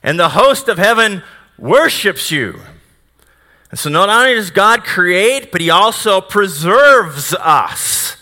And 0.02 0.20
the 0.20 0.30
host 0.30 0.68
of 0.70 0.78
heaven 0.78 1.24
worships 1.58 2.32
you. 2.32 2.60
And 3.70 3.80
so 3.80 3.90
not 3.90 4.10
only 4.10 4.36
does 4.36 4.52
God 4.52 4.84
create, 4.84 5.52
but 5.52 5.62
He 5.62 5.70
also 5.70 6.22
preserves 6.22 7.34
us. 7.34 8.18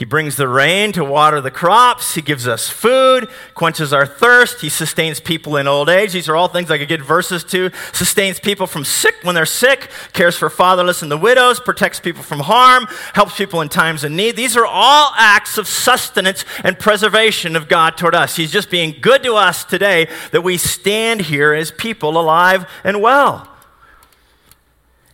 He 0.00 0.06
brings 0.06 0.36
the 0.36 0.48
rain 0.48 0.92
to 0.92 1.04
water 1.04 1.42
the 1.42 1.50
crops. 1.50 2.14
He 2.14 2.22
gives 2.22 2.48
us 2.48 2.70
food, 2.70 3.28
quenches 3.52 3.92
our 3.92 4.06
thirst. 4.06 4.62
He 4.62 4.70
sustains 4.70 5.20
people 5.20 5.58
in 5.58 5.68
old 5.68 5.90
age. 5.90 6.14
These 6.14 6.26
are 6.26 6.34
all 6.34 6.48
things 6.48 6.70
I 6.70 6.78
could 6.78 6.88
get 6.88 7.02
verses 7.02 7.44
to. 7.44 7.70
Sustains 7.92 8.40
people 8.40 8.66
from 8.66 8.82
sick 8.82 9.16
when 9.24 9.34
they're 9.34 9.44
sick, 9.44 9.90
cares 10.14 10.38
for 10.38 10.48
fatherless 10.48 11.02
and 11.02 11.12
the 11.12 11.18
widows, 11.18 11.60
protects 11.60 12.00
people 12.00 12.22
from 12.22 12.40
harm, 12.40 12.86
helps 13.12 13.36
people 13.36 13.60
in 13.60 13.68
times 13.68 14.02
of 14.02 14.10
need. 14.10 14.36
These 14.36 14.56
are 14.56 14.64
all 14.64 15.12
acts 15.18 15.58
of 15.58 15.68
sustenance 15.68 16.46
and 16.64 16.78
preservation 16.78 17.54
of 17.54 17.68
God 17.68 17.98
toward 17.98 18.14
us. 18.14 18.36
He's 18.36 18.50
just 18.50 18.70
being 18.70 18.96
good 19.02 19.22
to 19.24 19.34
us 19.34 19.66
today 19.66 20.08
that 20.32 20.40
we 20.40 20.56
stand 20.56 21.20
here 21.20 21.52
as 21.52 21.72
people 21.72 22.18
alive 22.18 22.66
and 22.84 23.02
well. 23.02 23.49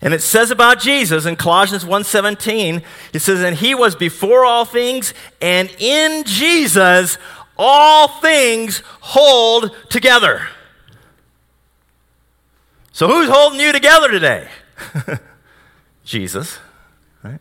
And 0.07 0.15
it 0.15 0.23
says 0.23 0.53
about 0.53 0.79
Jesus 0.79 1.27
in 1.27 1.35
Colossians 1.35 1.85
1:17, 1.85 2.81
it 3.13 3.19
says 3.19 3.43
and 3.43 3.57
he 3.57 3.75
was 3.75 3.97
before 3.97 4.45
all 4.45 4.65
things 4.65 5.13
and 5.41 5.69
in 5.81 6.23
Jesus 6.23 7.19
all 7.59 8.07
things 8.07 8.85
hold 9.01 9.75
together. 9.91 10.47
So 12.93 13.09
who's 13.09 13.29
holding 13.29 13.59
you 13.59 13.73
together 13.73 14.09
today? 14.09 14.49
Jesus, 16.05 16.61
right? 17.25 17.41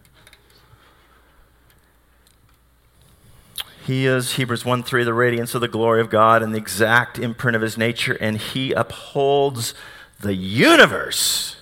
He 3.85 4.07
is, 4.07 4.37
Hebrews 4.37 4.65
1 4.65 4.81
3, 4.81 5.03
the 5.03 5.13
radiance 5.13 5.53
of 5.53 5.61
the 5.61 5.67
glory 5.67 6.01
of 6.01 6.09
God 6.09 6.41
and 6.41 6.51
the 6.51 6.57
exact 6.57 7.19
imprint 7.19 7.55
of 7.55 7.61
his 7.61 7.77
nature, 7.77 8.17
and 8.19 8.39
he 8.39 8.71
upholds 8.71 9.75
the 10.19 10.33
universe 10.33 11.54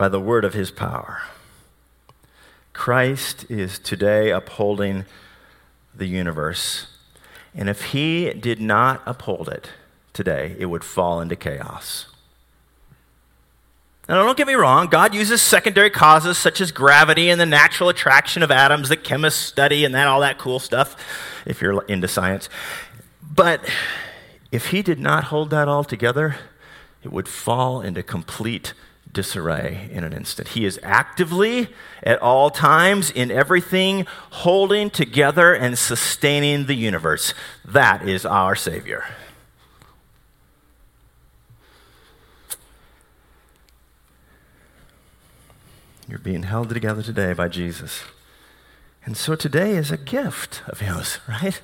by 0.00 0.08
the 0.08 0.18
word 0.18 0.46
of 0.46 0.54
his 0.54 0.70
power. 0.70 1.20
Christ 2.72 3.44
is 3.50 3.78
today 3.78 4.30
upholding 4.30 5.04
the 5.94 6.06
universe. 6.06 6.86
And 7.54 7.68
if 7.68 7.92
he 7.92 8.32
did 8.32 8.62
not 8.62 9.02
uphold 9.04 9.50
it 9.50 9.72
today, 10.14 10.56
it 10.58 10.64
would 10.70 10.84
fall 10.84 11.20
into 11.20 11.36
chaos. 11.36 12.06
Now, 14.08 14.24
don't 14.24 14.38
get 14.38 14.46
me 14.46 14.54
wrong, 14.54 14.86
God 14.86 15.14
uses 15.14 15.42
secondary 15.42 15.90
causes 15.90 16.38
such 16.38 16.62
as 16.62 16.72
gravity 16.72 17.28
and 17.28 17.38
the 17.38 17.44
natural 17.44 17.90
attraction 17.90 18.42
of 18.42 18.50
atoms 18.50 18.88
that 18.88 19.04
chemists 19.04 19.44
study 19.44 19.84
and 19.84 19.94
that 19.94 20.06
all 20.06 20.20
that 20.20 20.38
cool 20.38 20.60
stuff, 20.60 20.96
if 21.44 21.60
you're 21.60 21.84
into 21.84 22.08
science. 22.08 22.48
But 23.20 23.62
if 24.50 24.68
he 24.68 24.80
did 24.80 24.98
not 24.98 25.24
hold 25.24 25.50
that 25.50 25.68
all 25.68 25.84
together, 25.84 26.36
it 27.02 27.12
would 27.12 27.28
fall 27.28 27.82
into 27.82 28.02
complete 28.02 28.72
disarray 29.12 29.88
in 29.92 30.04
an 30.04 30.12
instant. 30.12 30.48
He 30.48 30.64
is 30.64 30.78
actively, 30.82 31.68
at 32.02 32.20
all 32.20 32.50
times, 32.50 33.10
in 33.10 33.30
everything, 33.30 34.06
holding 34.30 34.90
together 34.90 35.52
and 35.52 35.78
sustaining 35.78 36.66
the 36.66 36.74
universe. 36.74 37.34
That 37.64 38.08
is 38.08 38.24
our 38.24 38.54
Savior. 38.54 39.04
You're 46.08 46.18
being 46.18 46.42
held 46.42 46.70
together 46.70 47.02
today 47.02 47.32
by 47.32 47.48
Jesus. 47.48 48.02
And 49.04 49.16
so 49.16 49.34
today 49.34 49.76
is 49.76 49.90
a 49.90 49.96
gift 49.96 50.62
of 50.66 50.80
His, 50.80 51.18
right? 51.28 51.60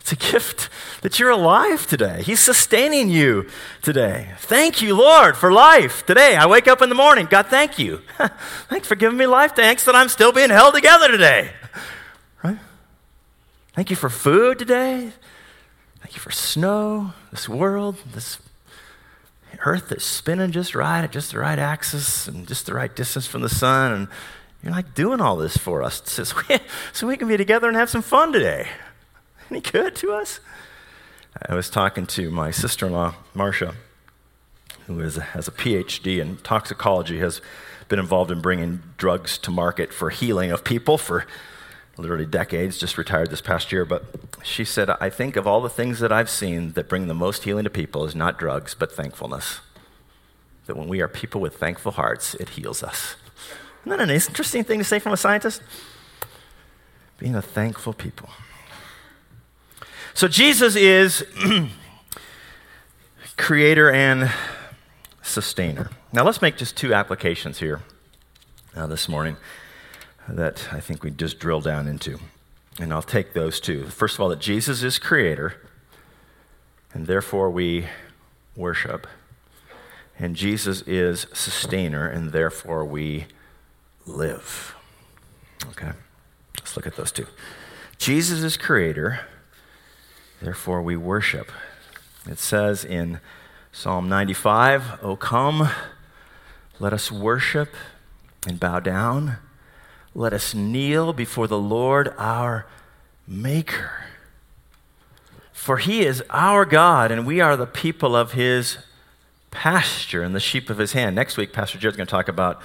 It's 0.00 0.12
a 0.12 0.16
gift 0.16 0.70
that 1.02 1.18
you're 1.18 1.30
alive 1.30 1.86
today. 1.86 2.22
He's 2.22 2.40
sustaining 2.40 3.10
you 3.10 3.46
today. 3.82 4.30
Thank 4.38 4.80
you, 4.80 4.96
Lord, 4.96 5.36
for 5.36 5.52
life 5.52 6.06
today. 6.06 6.36
I 6.36 6.46
wake 6.46 6.66
up 6.66 6.80
in 6.80 6.88
the 6.88 6.94
morning. 6.94 7.26
God, 7.28 7.46
thank 7.48 7.78
you. 7.78 8.00
Thanks 8.68 8.88
for 8.88 8.94
giving 8.94 9.18
me 9.18 9.26
life. 9.26 9.54
Thanks 9.54 9.84
that 9.84 9.94
I'm 9.94 10.08
still 10.08 10.32
being 10.32 10.50
held 10.50 10.74
together 10.74 11.08
today. 11.08 11.50
Right? 12.42 12.58
Thank 13.74 13.90
you 13.90 13.96
for 13.96 14.08
food 14.08 14.58
today. 14.58 15.12
Thank 16.00 16.14
you 16.14 16.20
for 16.20 16.30
snow, 16.30 17.12
this 17.30 17.48
world, 17.48 17.96
this 18.14 18.38
earth 19.66 19.90
that's 19.90 20.04
spinning 20.04 20.50
just 20.50 20.74
right 20.74 21.04
at 21.04 21.12
just 21.12 21.32
the 21.32 21.38
right 21.38 21.58
axis 21.58 22.26
and 22.26 22.48
just 22.48 22.64
the 22.64 22.72
right 22.72 22.96
distance 22.96 23.26
from 23.26 23.42
the 23.42 23.50
sun. 23.50 23.92
And 23.92 24.08
you're 24.62 24.72
like 24.72 24.94
doing 24.94 25.20
all 25.20 25.36
this 25.36 25.58
for 25.58 25.82
us 25.82 26.00
so 26.06 26.24
we, 26.48 26.58
so 26.94 27.06
we 27.06 27.18
can 27.18 27.28
be 27.28 27.36
together 27.36 27.68
and 27.68 27.76
have 27.76 27.90
some 27.90 28.02
fun 28.02 28.32
today 28.32 28.66
any 29.50 29.60
good 29.60 29.96
to 29.96 30.12
us? 30.12 30.40
I 31.48 31.54
was 31.54 31.70
talking 31.70 32.06
to 32.06 32.30
my 32.30 32.50
sister 32.50 32.86
in 32.86 32.92
law, 32.92 33.14
Marcia, 33.34 33.74
who 34.86 35.00
is, 35.00 35.16
has 35.16 35.48
a 35.48 35.52
PhD 35.52 36.20
in 36.20 36.36
toxicology, 36.38 37.18
has 37.18 37.40
been 37.88 37.98
involved 37.98 38.30
in 38.30 38.40
bringing 38.40 38.82
drugs 38.96 39.38
to 39.38 39.50
market 39.50 39.92
for 39.92 40.10
healing 40.10 40.50
of 40.50 40.64
people 40.64 40.98
for 40.98 41.26
literally 41.96 42.26
decades, 42.26 42.78
just 42.78 42.96
retired 42.96 43.30
this 43.30 43.40
past 43.40 43.72
year. 43.72 43.84
But 43.84 44.04
she 44.42 44.64
said, 44.64 44.90
I 44.90 45.10
think 45.10 45.36
of 45.36 45.46
all 45.46 45.60
the 45.60 45.68
things 45.68 46.00
that 46.00 46.12
I've 46.12 46.30
seen 46.30 46.72
that 46.72 46.88
bring 46.88 47.08
the 47.08 47.14
most 47.14 47.44
healing 47.44 47.64
to 47.64 47.70
people 47.70 48.04
is 48.04 48.14
not 48.14 48.38
drugs, 48.38 48.74
but 48.74 48.92
thankfulness. 48.92 49.60
That 50.66 50.76
when 50.76 50.88
we 50.88 51.00
are 51.00 51.08
people 51.08 51.40
with 51.40 51.56
thankful 51.56 51.92
hearts, 51.92 52.34
it 52.36 52.50
heals 52.50 52.82
us. 52.82 53.16
Isn't 53.82 53.90
that 53.90 54.00
an 54.00 54.10
interesting 54.10 54.64
thing 54.64 54.78
to 54.78 54.84
say 54.84 54.98
from 54.98 55.12
a 55.12 55.16
scientist? 55.16 55.62
Being 57.18 57.34
a 57.34 57.42
thankful 57.42 57.92
people. 57.92 58.30
So 60.20 60.28
Jesus 60.28 60.76
is 60.76 61.24
creator 63.38 63.90
and 63.90 64.30
sustainer. 65.22 65.88
Now 66.12 66.24
let's 66.24 66.42
make 66.42 66.58
just 66.58 66.76
two 66.76 66.92
applications 66.92 67.58
here 67.58 67.80
uh, 68.76 68.86
this 68.86 69.08
morning 69.08 69.38
that 70.28 70.68
I 70.74 70.80
think 70.80 71.02
we 71.02 71.10
just 71.10 71.38
drill 71.38 71.62
down 71.62 71.88
into. 71.88 72.18
And 72.78 72.92
I'll 72.92 73.00
take 73.00 73.32
those 73.32 73.60
two. 73.60 73.86
First 73.86 74.16
of 74.16 74.20
all, 74.20 74.28
that 74.28 74.40
Jesus 74.40 74.82
is 74.82 74.98
creator, 74.98 75.54
and 76.92 77.06
therefore 77.06 77.50
we 77.50 77.86
worship. 78.54 79.06
And 80.18 80.36
Jesus 80.36 80.82
is 80.82 81.28
sustainer, 81.32 82.06
and 82.06 82.32
therefore 82.32 82.84
we 82.84 83.24
live. 84.04 84.74
Okay? 85.70 85.92
Let's 86.58 86.76
look 86.76 86.86
at 86.86 86.96
those 86.96 87.10
two. 87.10 87.26
Jesus 87.96 88.42
is 88.42 88.58
creator, 88.58 89.20
Therefore, 90.40 90.80
we 90.82 90.96
worship. 90.96 91.52
It 92.26 92.38
says 92.38 92.84
in 92.84 93.20
Psalm 93.72 94.08
95, 94.08 95.02
O 95.02 95.16
come, 95.16 95.70
let 96.78 96.92
us 96.92 97.12
worship 97.12 97.74
and 98.46 98.58
bow 98.58 98.80
down. 98.80 99.36
Let 100.14 100.32
us 100.32 100.54
kneel 100.54 101.12
before 101.12 101.46
the 101.46 101.58
Lord 101.58 102.14
our 102.16 102.66
Maker. 103.26 104.06
For 105.52 105.76
he 105.76 106.04
is 106.06 106.22
our 106.30 106.64
God, 106.64 107.12
and 107.12 107.26
we 107.26 107.40
are 107.40 107.56
the 107.56 107.66
people 107.66 108.16
of 108.16 108.32
his 108.32 108.78
pasture 109.50 110.22
and 110.22 110.34
the 110.34 110.40
sheep 110.40 110.70
of 110.70 110.78
his 110.78 110.92
hand. 110.92 111.14
Next 111.14 111.36
week, 111.36 111.52
Pastor 111.52 111.78
Jared's 111.78 111.96
going 111.96 112.06
to 112.06 112.10
talk 112.10 112.28
about 112.28 112.62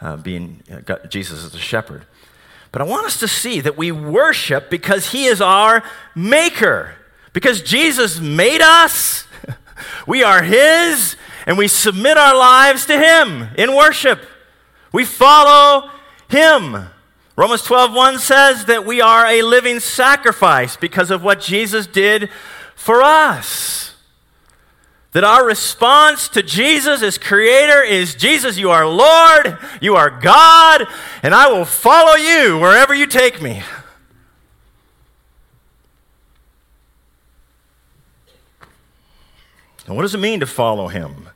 uh, 0.00 0.16
being 0.16 0.62
uh, 0.70 1.06
Jesus 1.08 1.44
as 1.44 1.54
a 1.54 1.58
shepherd. 1.58 2.06
But 2.72 2.82
I 2.82 2.84
want 2.84 3.06
us 3.06 3.18
to 3.20 3.28
see 3.28 3.60
that 3.60 3.76
we 3.76 3.92
worship 3.92 4.70
because 4.70 5.12
he 5.12 5.26
is 5.26 5.40
our 5.40 5.82
maker. 6.14 6.94
Because 7.32 7.62
Jesus 7.62 8.20
made 8.20 8.60
us, 8.60 9.26
we 10.06 10.22
are 10.22 10.42
his, 10.42 11.16
and 11.46 11.56
we 11.56 11.68
submit 11.68 12.18
our 12.18 12.36
lives 12.36 12.86
to 12.86 12.98
him 12.98 13.48
in 13.56 13.74
worship. 13.74 14.24
We 14.92 15.04
follow 15.04 15.90
him. 16.28 16.90
Romans 17.36 17.62
12:1 17.62 18.18
says 18.18 18.64
that 18.64 18.84
we 18.84 19.00
are 19.00 19.26
a 19.26 19.42
living 19.42 19.80
sacrifice 19.80 20.76
because 20.76 21.10
of 21.10 21.22
what 21.22 21.40
Jesus 21.40 21.86
did 21.86 22.30
for 22.74 23.02
us. 23.02 23.94
That 25.12 25.24
our 25.24 25.44
response 25.44 26.28
to 26.30 26.42
Jesus 26.42 27.02
as 27.02 27.16
creator 27.16 27.82
is 27.82 28.14
Jesus, 28.14 28.58
you 28.58 28.70
are 28.70 28.86
Lord, 28.86 29.56
you 29.80 29.96
are 29.96 30.10
God, 30.10 30.86
and 31.22 31.34
I 31.34 31.48
will 31.48 31.64
follow 31.64 32.14
you 32.14 32.58
wherever 32.58 32.92
you 32.92 33.06
take 33.06 33.40
me. 33.40 33.62
And 39.88 39.96
what 39.96 40.02
does 40.02 40.14
it 40.14 40.18
mean 40.18 40.40
to 40.40 40.46
follow 40.46 40.88
him? 40.88 41.30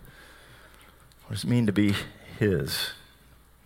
What 1.27 1.37
does 1.37 1.45
it 1.45 1.51
mean 1.51 1.67
to 1.67 1.73
be 1.73 1.95
his? 2.39 2.91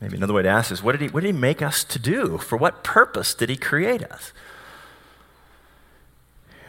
Maybe 0.01 0.17
another 0.17 0.33
way 0.33 0.43
to 0.43 0.49
ask 0.49 0.71
is 0.71 0.83
what 0.83 0.93
did, 0.93 1.01
he, 1.01 1.09
what 1.09 1.23
did 1.23 1.35
he 1.35 1.39
make 1.39 1.61
us 1.61 1.83
to 1.85 1.99
do? 1.99 2.39
For 2.39 2.57
what 2.57 2.85
purpose 2.85 3.35
did 3.35 3.49
he 3.49 3.57
create 3.57 4.05
us? 4.05 4.33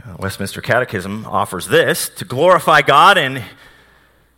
Uh, 0.04 0.16
Westminster 0.18 0.62
Catechism 0.62 1.26
offers 1.28 1.68
this 1.68 2.10
to 2.10 2.26
glorify 2.26 2.82
God 2.82 3.20
and 3.20 3.44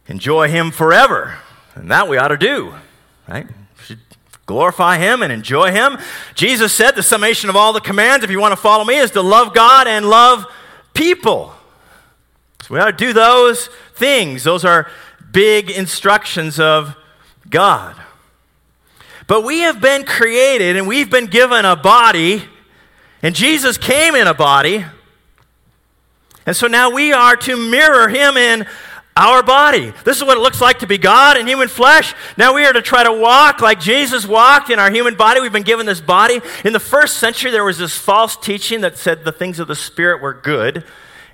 enjoy 0.08 0.50
Him 0.50 0.72
forever. 0.72 1.38
And 1.76 1.90
that 1.92 2.10
we 2.10 2.18
ought 2.18 2.30
to 2.30 2.38
do, 2.38 2.74
right? 3.28 3.48
Should 3.86 4.00
glorify 4.46 4.98
Him 4.98 5.22
and 5.22 5.32
enjoy 5.32 5.72
Him. 5.72 5.98
Jesus 6.34 6.74
said 6.74 6.96
the 6.96 7.04
summation 7.04 7.50
of 7.50 7.56
all 7.56 7.72
the 7.72 7.80
commands, 7.80 8.26
if 8.26 8.32
you 8.32 8.42
want 8.42 8.52
to 8.52 8.58
follow 8.58 8.84
me, 8.84 8.98
is 8.98 9.12
to 9.12 9.22
love 9.22 9.54
God 9.54 9.88
and 9.88 10.10
love 10.10 10.46
people. 10.94 11.54
So 12.62 12.74
we 12.74 12.80
ought 12.80 12.86
to 12.86 12.92
do 12.92 13.14
those 13.14 13.68
things. 13.96 14.44
Those 14.44 14.66
are 14.66 14.90
big 15.32 15.70
instructions 15.70 16.60
of 16.60 16.96
God. 17.50 17.96
But 19.28 19.44
we 19.44 19.60
have 19.60 19.80
been 19.80 20.06
created 20.06 20.76
and 20.76 20.88
we've 20.88 21.10
been 21.10 21.28
given 21.28 21.66
a 21.66 21.76
body, 21.76 22.44
and 23.22 23.36
Jesus 23.36 23.78
came 23.78 24.16
in 24.16 24.28
a 24.28 24.34
body. 24.34 24.86
And 26.46 26.56
so 26.56 26.68
now 26.68 26.90
we 26.90 27.14
are 27.14 27.36
to 27.36 27.56
mirror 27.56 28.10
him 28.10 28.38
in 28.38 28.66
our 29.16 29.44
body. 29.44 29.94
This 30.04 30.18
is 30.18 30.24
what 30.24 30.38
it 30.38 30.42
looks 30.42 30.62
like 30.62 30.80
to 30.80 30.88
be 30.88 30.98
God 30.98 31.38
in 31.38 31.46
human 31.46 31.68
flesh. 31.68 32.16
Now 32.38 32.56
we 32.56 32.66
are 32.66 32.74
to 32.74 32.82
try 32.82 33.04
to 33.04 33.12
walk 33.12 33.62
like 33.62 33.80
Jesus 33.80 34.26
walked 34.26 34.70
in 34.70 34.80
our 34.80 34.90
human 34.90 35.16
body. 35.16 35.42
We've 35.42 35.52
been 35.52 35.64
given 35.64 35.86
this 35.86 36.02
body. 36.02 36.40
In 36.64 36.74
the 36.74 36.80
first 36.80 37.18
century, 37.18 37.52
there 37.52 37.64
was 37.64 37.78
this 37.78 37.96
false 37.96 38.36
teaching 38.36 38.82
that 38.82 38.98
said 38.98 39.26
the 39.26 39.32
things 39.32 39.60
of 39.60 39.68
the 39.68 39.76
Spirit 39.76 40.22
were 40.22 40.34
good 40.34 40.86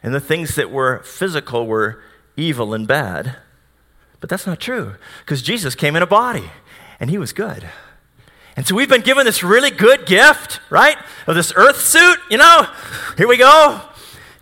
and 0.05 0.13
the 0.13 0.19
things 0.19 0.53
that 0.53 0.69
were 0.69 1.01
physical 1.01 1.65
were 1.65 1.99
evil 2.37 2.75
and 2.75 2.87
bad. 2.87 3.37
But 4.19 4.29
that's 4.29 4.45
not 4.45 4.59
true 4.59 4.93
because 5.21 5.41
Jesus 5.41 5.73
came 5.73 5.95
in 5.95 6.03
a 6.03 6.07
body 6.07 6.51
and 6.99 7.09
he 7.09 7.17
was 7.17 7.33
good. 7.33 7.67
And 8.55 8.67
so 8.67 8.75
we've 8.75 8.87
been 8.87 9.01
given 9.01 9.25
this 9.25 9.41
really 9.41 9.71
good 9.71 10.05
gift, 10.05 10.59
right? 10.69 10.95
Of 11.25 11.33
this 11.33 11.51
earth 11.55 11.81
suit, 11.81 12.19
you 12.29 12.37
know? 12.37 12.67
Here 13.17 13.27
we 13.27 13.35
go. 13.35 13.81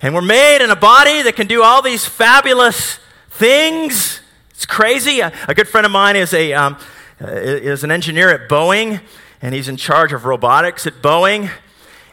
And 0.01 0.13
we're 0.13 0.21
made 0.21 0.61
in 0.61 0.69
a 0.69 0.75
body 0.75 1.21
that 1.21 1.37
can 1.37 1.47
do 1.47 1.63
all 1.63 1.81
these 1.81 2.05
fabulous 2.05 2.99
things. 3.29 4.19
It's 4.49 4.65
crazy. 4.65 5.21
A, 5.21 5.31
a 5.47 5.55
good 5.55 5.69
friend 5.69 5.85
of 5.85 5.93
mine 5.93 6.17
is, 6.17 6.33
a, 6.33 6.51
um, 6.51 6.77
is 7.21 7.85
an 7.85 7.89
engineer 7.89 8.29
at 8.31 8.49
Boeing, 8.49 8.99
and 9.41 9.55
he's 9.55 9.69
in 9.69 9.77
charge 9.77 10.11
of 10.11 10.25
robotics 10.25 10.85
at 10.85 11.01
Boeing. 11.01 11.49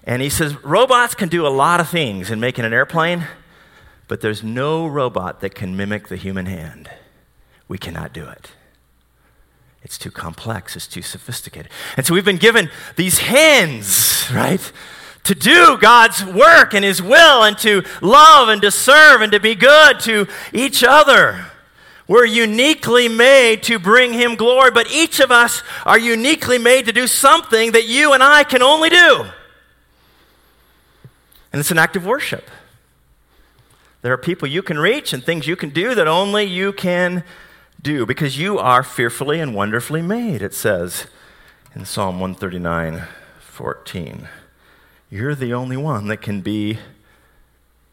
And 0.05 0.23
he 0.23 0.31
says 0.31 0.55
robots 0.63 1.17
can 1.17 1.29
do 1.29 1.45
a 1.45 1.51
lot 1.51 1.81
of 1.81 1.89
things 1.89 2.31
in 2.31 2.39
making 2.39 2.65
an 2.65 2.73
airplane, 2.73 3.27
but 4.11 4.23
there's 4.23 4.43
no 4.43 4.89
robot 4.89 5.41
that 5.41 5.55
can 5.55 5.77
mimic 5.77 6.09
the 6.09 6.17
human 6.17 6.47
hand. 6.47 6.91
We 7.69 7.79
cannot 7.79 8.13
do 8.13 8.27
it. 8.27 8.51
It's 9.85 9.97
too 9.97 10.11
complex, 10.11 10.75
it's 10.75 10.89
too 10.89 11.01
sophisticated. 11.01 11.71
And 11.97 12.05
so 12.05 12.15
we've 12.15 12.25
been 12.25 12.37
given 12.37 12.71
these 12.97 13.19
hands, 13.19 14.29
right? 14.35 14.73
To 15.23 15.35
do 15.37 15.79
God's 15.79 16.25
work 16.25 16.75
and 16.75 16.85
His 16.85 17.01
will 17.01 17.45
and 17.45 17.57
to 17.59 17.85
love 18.03 18.49
and 18.49 18.61
to 18.63 18.73
serve 18.73 19.21
and 19.21 19.31
to 19.31 19.39
be 19.39 19.55
good 19.55 20.01
to 20.01 20.27
each 20.53 20.83
other. 20.83 21.47
We're 22.09 22.27
uniquely 22.27 23.09
made 23.09 23.63
to 23.65 23.79
bring 23.79 24.13
Him 24.13 24.35
glory, 24.35 24.73
but 24.73 24.91
each 24.91 25.21
of 25.21 25.31
us 25.31 25.63
are 25.87 26.01
uniquely 26.01 26.59
made 26.59 26.87
to 26.87 26.93
do 26.93 27.07
something 27.07 27.71
that 27.71 27.87
you 27.87 28.13
and 28.13 28.25
I 28.25 28.43
can 28.43 28.61
only 28.61 28.89
do. 28.89 29.27
And 31.53 31.61
it's 31.61 31.71
an 31.71 31.79
act 31.79 31.95
of 31.95 32.05
worship. 32.05 32.51
There 34.03 34.13
are 34.13 34.19
people 34.19 34.49
you 34.49 34.63
can 34.63 34.79
reach 34.79 35.13
and 35.13 35.23
things 35.23 35.47
you 35.47 35.57
can 35.57 35.71
do 35.71 35.95
that 35.95 36.09
only 36.09 36.45
you 36.45 36.73
can 36.73 37.25
do 37.81 38.07
because 38.07 38.39
you 38.39 38.59
are 38.59 38.83
fearfully 38.83 39.41
and 39.41 39.55
wonderfully 39.55 40.03
made, 40.03 40.43
it 40.43 40.55
says 40.55 41.07
in 41.75 41.85
Psalm 41.85 42.21
139 42.21 43.07
14. 43.41 44.29
You're 45.11 45.35
the 45.35 45.53
only 45.53 45.77
one 45.77 46.07
that 46.07 46.19
can 46.19 46.41
be 46.41 46.79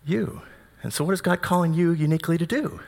you. 0.06 0.42
And 0.84 0.94
so, 0.94 1.04
what 1.04 1.14
is 1.14 1.22
God 1.22 1.42
calling 1.42 1.74
you 1.74 1.92
uniquely 1.92 2.38
to 2.38 2.46
do? 2.46 2.80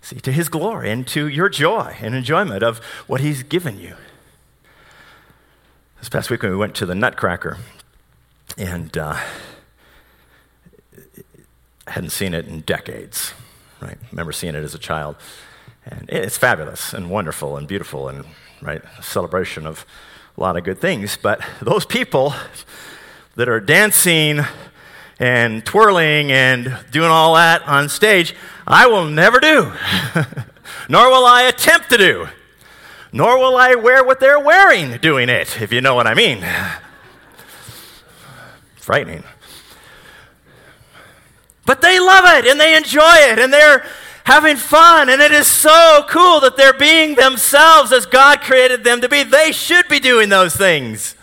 See, 0.00 0.20
to 0.20 0.32
His 0.32 0.48
glory 0.48 0.90
and 0.90 1.06
to 1.08 1.28
your 1.28 1.48
joy 1.48 1.96
and 2.00 2.14
enjoyment 2.14 2.62
of 2.62 2.78
what 3.06 3.20
He's 3.20 3.42
given 3.42 3.78
you. 3.78 3.94
This 5.98 6.08
past 6.08 6.30
week, 6.30 6.42
when 6.42 6.52
we 6.52 6.56
went 6.56 6.74
to 6.76 6.86
the 6.86 6.94
Nutcracker, 6.94 7.58
and 8.56 8.96
uh, 8.96 9.20
Hadn't 11.88 12.10
seen 12.10 12.34
it 12.34 12.46
in 12.46 12.60
decades, 12.60 13.32
right? 13.80 13.98
Remember 14.10 14.32
seeing 14.32 14.54
it 14.54 14.62
as 14.62 14.74
a 14.74 14.78
child. 14.78 15.16
And 15.84 16.08
it's 16.08 16.36
fabulous 16.36 16.92
and 16.92 17.10
wonderful 17.10 17.56
and 17.56 17.66
beautiful 17.66 18.08
and, 18.08 18.24
right, 18.60 18.82
a 18.98 19.02
celebration 19.02 19.66
of 19.66 19.86
a 20.36 20.40
lot 20.40 20.56
of 20.56 20.64
good 20.64 20.78
things. 20.78 21.18
But 21.20 21.40
those 21.60 21.84
people 21.84 22.34
that 23.36 23.48
are 23.48 23.60
dancing 23.60 24.40
and 25.18 25.64
twirling 25.64 26.30
and 26.30 26.76
doing 26.90 27.08
all 27.08 27.34
that 27.34 27.66
on 27.66 27.88
stage, 27.88 28.34
I 28.66 28.86
will 28.86 29.06
never 29.06 29.40
do, 29.40 29.72
nor 30.88 31.08
will 31.10 31.24
I 31.24 31.42
attempt 31.42 31.90
to 31.90 31.98
do, 31.98 32.28
nor 33.12 33.38
will 33.38 33.56
I 33.56 33.74
wear 33.74 34.04
what 34.04 34.20
they're 34.20 34.38
wearing 34.38 34.98
doing 34.98 35.28
it, 35.28 35.60
if 35.60 35.72
you 35.72 35.80
know 35.80 35.94
what 35.94 36.06
I 36.06 36.14
mean. 36.14 36.44
Frightening. 38.76 39.24
But 41.68 41.82
they 41.82 42.00
love 42.00 42.24
it 42.24 42.46
and 42.46 42.58
they 42.58 42.74
enjoy 42.74 43.14
it 43.30 43.38
and 43.38 43.52
they're 43.52 43.84
having 44.24 44.56
fun. 44.56 45.10
And 45.10 45.20
it 45.20 45.32
is 45.32 45.46
so 45.46 46.02
cool 46.08 46.40
that 46.40 46.56
they're 46.56 46.72
being 46.72 47.14
themselves 47.14 47.92
as 47.92 48.06
God 48.06 48.40
created 48.40 48.84
them 48.84 49.02
to 49.02 49.08
be. 49.08 49.22
They 49.22 49.52
should 49.52 49.86
be 49.86 50.00
doing 50.00 50.30
those 50.30 50.56
things. 50.56 51.14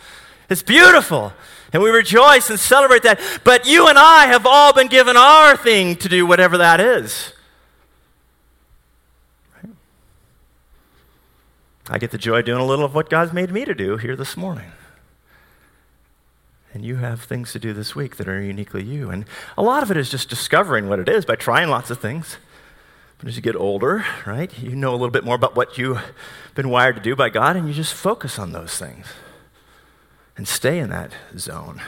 It's 0.47 0.62
beautiful. 0.62 1.34
And 1.73 1.81
we 1.81 1.89
rejoice 1.89 2.51
and 2.51 2.60
celebrate 2.60 3.01
that. 3.01 3.19
But 3.43 3.65
you 3.65 3.88
and 3.88 3.97
I 3.97 4.27
have 4.27 4.45
all 4.45 4.71
been 4.71 4.86
given 4.86 5.17
our 5.17 5.58
thing 5.58 5.95
to 5.95 6.08
do, 6.08 6.27
whatever 6.27 6.60
that 6.60 6.79
is. 6.79 7.34
I 11.89 11.97
get 11.97 12.12
the 12.12 12.19
joy 12.19 12.43
doing 12.43 12.62
a 12.62 12.65
little 12.65 12.86
of 12.86 12.93
what 12.93 13.10
God's 13.10 13.34
made 13.34 13.51
me 13.51 13.65
to 13.65 13.73
do 13.73 13.97
here 13.97 14.15
this 14.15 14.38
morning. 14.38 14.71
And 16.76 16.84
you 16.84 16.98
have 16.98 17.22
things 17.22 17.54
to 17.54 17.60
do 17.60 17.72
this 17.72 17.96
week 17.96 18.18
that 18.18 18.28
are 18.28 18.42
uniquely 18.42 18.84
you. 18.84 19.10
And 19.10 19.24
a 19.58 19.64
lot 19.64 19.82
of 19.82 19.92
it 19.92 19.96
is 19.96 20.10
just 20.10 20.28
discovering 20.28 20.90
what 20.90 21.00
it 21.00 21.08
is 21.08 21.24
by 21.24 21.38
trying 21.38 21.70
lots 21.70 21.90
of 21.90 22.00
things. 22.00 22.36
But 23.18 23.30
as 23.30 23.38
you 23.38 23.42
get 23.42 23.56
older, 23.56 24.06
right, 24.26 24.52
you 24.60 24.76
know 24.76 24.92
a 24.92 24.98
little 24.98 25.10
bit 25.10 25.24
more 25.24 25.36
about 25.36 25.56
what 25.56 25.78
you've 25.78 26.04
been 26.54 26.70
wired 26.70 26.98
to 26.98 27.02
do 27.02 27.16
by 27.16 27.30
God, 27.30 27.56
and 27.56 27.66
you 27.66 27.74
just 27.74 27.94
focus 27.94 28.38
on 28.38 28.52
those 28.52 28.78
things 28.78 29.08
and 30.36 30.46
stay 30.46 30.80
in 30.80 30.90
that 30.90 31.14
zone. 31.38 31.82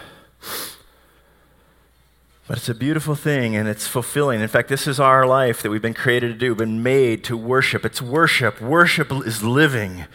But 2.47 2.55
it's 2.55 2.69
a 2.69 2.73
beautiful 2.73 3.15
thing 3.15 3.57
and 3.57 3.67
it's 3.67 3.87
fulfilling. 3.87 4.39
In 4.39 4.47
fact, 4.47 4.69
this 4.69 4.87
is 4.87 5.01
our 5.01 5.25
life 5.25 5.61
that 5.61 5.69
we've 5.69 5.81
been 5.81 5.93
created 5.93 6.29
to 6.29 6.39
do, 6.39 6.55
been 6.55 6.81
made 6.81 7.25
to 7.25 7.35
worship. 7.35 7.83
It's 7.83 8.01
worship. 8.01 8.61
Worship 8.61 9.11
is 9.11 9.43
living. 9.43 10.05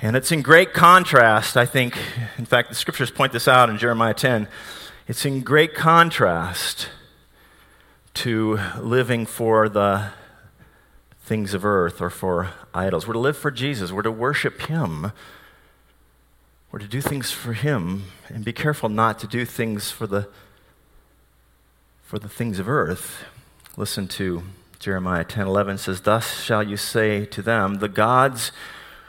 And 0.00 0.14
it's 0.14 0.30
in 0.30 0.42
great 0.42 0.74
contrast, 0.74 1.56
I 1.56 1.66
think. 1.66 1.98
In 2.38 2.44
fact, 2.44 2.68
the 2.68 2.76
scriptures 2.76 3.10
point 3.10 3.32
this 3.32 3.48
out 3.48 3.68
in 3.68 3.78
Jeremiah 3.78 4.14
10. 4.14 4.46
It's 5.08 5.24
in 5.24 5.40
great 5.40 5.74
contrast 5.74 6.88
to 8.14 8.60
living 8.78 9.26
for 9.26 9.68
the 9.68 10.10
things 11.22 11.52
of 11.52 11.64
earth 11.64 12.00
or 12.00 12.10
for 12.10 12.50
idols. 12.72 13.08
We're 13.08 13.14
to 13.14 13.18
live 13.18 13.36
for 13.36 13.50
Jesus, 13.50 13.90
we're 13.90 14.02
to 14.02 14.12
worship 14.12 14.62
Him. 14.62 15.10
We're 16.70 16.78
to 16.80 16.86
do 16.86 17.00
things 17.00 17.32
for 17.32 17.54
Him 17.54 18.04
and 18.28 18.44
be 18.44 18.52
careful 18.52 18.90
not 18.90 19.18
to 19.20 19.26
do 19.26 19.44
things 19.44 19.90
for 19.90 20.06
the, 20.06 20.28
for 22.02 22.18
the 22.18 22.28
things 22.28 22.58
of 22.58 22.68
earth. 22.68 23.24
Listen 23.76 24.06
to 24.08 24.44
Jeremiah 24.78 25.24
10 25.24 25.46
11 25.46 25.78
says, 25.78 26.02
Thus 26.02 26.40
shall 26.40 26.62
you 26.62 26.76
say 26.76 27.24
to 27.26 27.42
them, 27.42 27.76
The 27.76 27.88
gods 27.88 28.52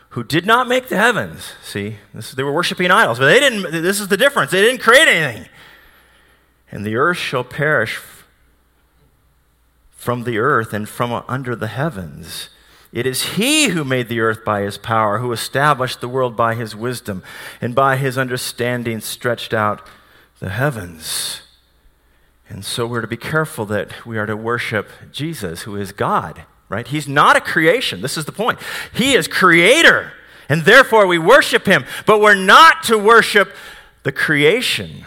who 0.09 0.23
did 0.23 0.45
not 0.45 0.67
make 0.67 0.89
the 0.89 0.97
heavens. 0.97 1.53
See, 1.63 1.97
this, 2.13 2.31
they 2.31 2.43
were 2.43 2.51
worshiping 2.51 2.91
idols, 2.91 3.19
but 3.19 3.27
they 3.27 3.39
didn't. 3.39 3.71
This 3.71 3.99
is 3.99 4.07
the 4.07 4.17
difference. 4.17 4.51
They 4.51 4.61
didn't 4.61 4.81
create 4.81 5.07
anything. 5.07 5.47
And 6.71 6.85
the 6.85 6.95
earth 6.95 7.17
shall 7.17 7.43
perish 7.43 7.99
from 9.91 10.23
the 10.23 10.37
earth 10.37 10.73
and 10.73 10.87
from 10.87 11.23
under 11.27 11.55
the 11.55 11.67
heavens. 11.67 12.49
It 12.91 13.05
is 13.05 13.35
he 13.35 13.67
who 13.69 13.83
made 13.83 14.09
the 14.09 14.19
earth 14.19 14.43
by 14.43 14.61
his 14.61 14.77
power, 14.77 15.19
who 15.19 15.31
established 15.31 16.01
the 16.01 16.07
world 16.07 16.35
by 16.35 16.55
his 16.55 16.75
wisdom, 16.75 17.21
and 17.61 17.75
by 17.75 17.97
his 17.97 18.17
understanding 18.17 19.01
stretched 19.01 19.53
out 19.53 19.85
the 20.39 20.49
heavens. 20.49 21.41
And 22.47 22.65
so 22.65 22.87
we're 22.87 23.01
to 23.01 23.07
be 23.07 23.17
careful 23.17 23.65
that 23.65 24.07
we 24.07 24.17
are 24.17 24.25
to 24.25 24.35
worship 24.35 24.89
Jesus, 25.11 25.63
who 25.63 25.75
is 25.75 25.91
God, 25.91 26.45
right? 26.69 26.87
He's 26.87 27.07
not 27.07 27.35
a 27.35 27.41
creation. 27.41 28.01
This 28.01 28.17
is 28.17 28.25
the 28.25 28.31
point. 28.31 28.59
He 28.93 29.13
is 29.13 29.27
creator, 29.27 30.13
and 30.47 30.63
therefore 30.63 31.07
we 31.07 31.17
worship 31.17 31.65
him. 31.65 31.83
But 32.05 32.21
we're 32.21 32.35
not 32.35 32.83
to 32.83 32.97
worship 32.97 33.53
the 34.03 34.11
creation. 34.11 35.05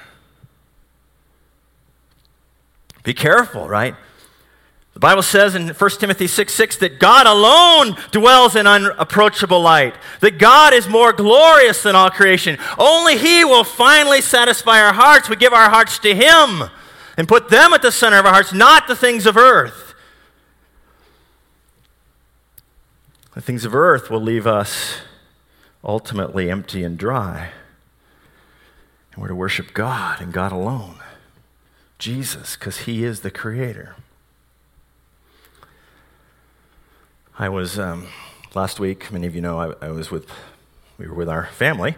Be 3.05 3.14
careful, 3.14 3.68
right? 3.68 3.94
The 4.94 5.01
Bible 5.01 5.22
says 5.22 5.55
in 5.55 5.68
1 5.68 5.90
Timothy 5.98 6.27
6 6.27 6.53
6 6.53 6.77
that 6.79 7.01
God 7.01 7.27
alone 7.27 7.96
dwells 8.11 8.57
in 8.57 8.66
unapproachable 8.66 9.61
light, 9.61 9.94
that 10.20 10.38
God 10.38 10.75
is 10.75 10.88
more 10.88 11.12
glorious 11.12 11.83
than 11.83 11.96
all 11.96 12.11
creation. 12.11 12.59
Only 12.79 13.16
He 13.16 13.44
will 13.44 13.64
finally 13.64 14.20
satisfy 14.20 14.81
our 14.81 14.92
hearts. 14.92 15.31
We 15.31 15.37
give 15.37 15.55
our 15.55 15.70
hearts 15.70 15.98
to 16.01 16.14
Him 16.14 16.70
and 17.16 17.27
put 17.27 17.48
them 17.48 17.72
at 17.72 17.83
the 17.83 17.90
center 17.92 18.18
of 18.18 18.27
our 18.27 18.33
hearts, 18.33 18.53
not 18.53 18.87
the 18.87 18.96
things 18.96 19.27
of 19.27 19.37
earth. 19.37 19.91
The 23.35 23.40
things 23.40 23.64
of 23.64 23.75
earth 23.75 24.11
will 24.11 24.21
leave 24.21 24.47
us 24.47 24.99
ultimately 25.83 26.51
empty 26.51 26.85
and 26.85 26.99
dry. 26.99 27.51
And 29.12 29.23
we're 29.23 29.29
to 29.29 29.35
worship 29.35 29.73
God 29.73 30.21
and 30.21 30.33
God 30.33 30.53
alone, 30.53 30.97
Jesus, 31.99 32.57
because 32.57 32.81
He 32.81 33.05
is 33.05 33.21
the 33.21 33.31
Creator. 33.31 33.97
I 37.38 37.49
was, 37.49 37.79
um, 37.79 38.09
last 38.55 38.79
week, 38.79 39.11
many 39.11 39.27
of 39.27 39.35
you 39.35 39.40
know, 39.40 39.59
I, 39.59 39.87
I, 39.87 39.90
was 39.90 40.11
with, 40.11 40.31
we 40.99 41.07
were 41.07 41.14
with 41.14 41.31
our 41.31 41.47
family 41.47 41.97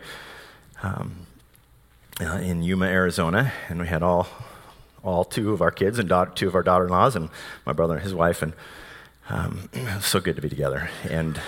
um, 0.85 1.27
uh, 2.20 2.37
in 2.37 2.62
Yuma, 2.62 2.87
Arizona, 2.87 3.53
and 3.68 3.81
we 3.81 3.88
had 3.88 4.03
all 4.03 4.29
all 5.03 5.23
two 5.23 5.53
of 5.53 5.61
our 5.61 5.70
kids 5.70 5.99
and 5.99 6.09
daughter, 6.09 6.31
two 6.35 6.49
of 6.49 6.55
our 6.55 6.62
daughter-in-laws 6.62 7.14
and 7.14 7.29
my 7.66 7.73
brother 7.73 7.94
and 7.94 8.03
his 8.03 8.14
wife, 8.14 8.40
and 8.40 8.55
um, 9.28 9.70
so 10.00 10.20
good 10.20 10.37
to 10.37 10.42
be 10.42 10.48
together 10.48 10.90
and 11.08 11.40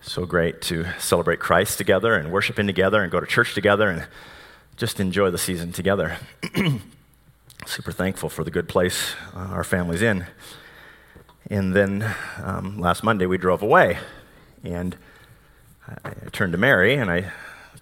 so 0.00 0.24
great 0.24 0.62
to 0.62 0.86
celebrate 0.98 1.40
Christ 1.40 1.78
together 1.78 2.14
and 2.14 2.32
worship 2.32 2.58
in 2.58 2.66
together 2.66 3.02
and 3.02 3.12
go 3.12 3.20
to 3.20 3.26
church 3.26 3.54
together 3.54 3.88
and 3.88 4.06
just 4.76 4.98
enjoy 4.98 5.30
the 5.30 5.38
season 5.38 5.72
together. 5.72 6.16
Super 7.66 7.92
thankful 7.92 8.30
for 8.30 8.44
the 8.44 8.50
good 8.50 8.68
place 8.68 9.14
uh, 9.34 9.38
our 9.38 9.64
family's 9.64 10.00
in. 10.00 10.26
And 11.50 11.74
then 11.74 12.14
um, 12.42 12.78
last 12.78 13.02
Monday 13.02 13.26
we 13.26 13.36
drove 13.36 13.62
away, 13.62 13.98
and 14.64 14.96
I, 15.86 16.10
I 16.10 16.28
turned 16.30 16.52
to 16.52 16.58
Mary, 16.58 16.94
and 16.94 17.10
I 17.10 17.32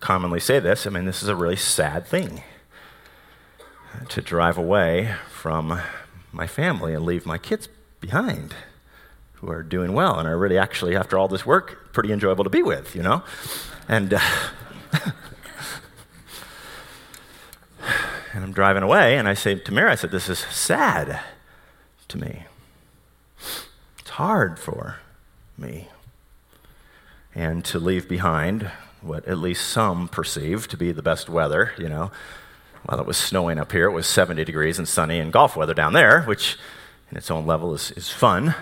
commonly 0.00 0.40
say 0.40 0.58
this. 0.58 0.86
I 0.86 0.90
mean, 0.90 1.04
this 1.04 1.22
is 1.22 1.28
a 1.28 1.36
really 1.36 1.56
sad 1.56 2.06
thing 2.06 2.42
to 4.08 4.22
drive 4.22 4.58
away 4.58 5.14
from 5.30 5.80
my 6.32 6.46
family 6.46 6.94
and 6.94 7.04
leave 7.04 7.26
my 7.26 7.38
kids 7.38 7.68
behind 8.00 8.54
who 9.40 9.50
are 9.50 9.62
doing 9.62 9.92
well 9.92 10.18
and 10.18 10.28
are 10.28 10.36
really 10.36 10.58
actually, 10.58 10.96
after 10.96 11.16
all 11.16 11.28
this 11.28 11.46
work, 11.46 11.92
pretty 11.92 12.12
enjoyable 12.12 12.44
to 12.44 12.50
be 12.50 12.62
with, 12.62 12.96
you 12.96 13.02
know? 13.02 13.22
And, 13.88 14.14
uh, 14.14 14.20
and 18.34 18.44
I'm 18.44 18.52
driving 18.52 18.82
away, 18.82 19.16
and 19.16 19.28
I 19.28 19.34
say 19.34 19.54
to 19.54 19.72
Mary, 19.72 19.90
I 19.90 19.94
said, 19.94 20.10
This 20.10 20.28
is 20.28 20.40
sad 20.40 21.20
to 22.08 22.18
me. 22.18 22.44
It's 24.00 24.10
hard 24.10 24.58
for 24.58 24.96
me. 25.56 25.88
And 27.34 27.64
to 27.66 27.78
leave 27.78 28.08
behind 28.08 28.70
what 29.00 29.24
at 29.28 29.38
least 29.38 29.68
some 29.68 30.08
perceive 30.08 30.66
to 30.68 30.76
be 30.76 30.90
the 30.90 31.02
best 31.02 31.28
weather, 31.28 31.72
you 31.78 31.88
know, 31.88 32.10
while 32.84 32.98
it 32.98 33.06
was 33.06 33.16
snowing 33.16 33.58
up 33.58 33.70
here, 33.70 33.86
it 33.86 33.92
was 33.92 34.06
70 34.08 34.44
degrees 34.44 34.78
and 34.78 34.88
sunny 34.88 35.20
and 35.20 35.32
golf 35.32 35.54
weather 35.56 35.74
down 35.74 35.92
there, 35.92 36.22
which 36.22 36.56
in 37.10 37.16
its 37.16 37.30
own 37.30 37.46
level 37.46 37.74
is, 37.74 37.90
is 37.92 38.10
fun. 38.10 38.54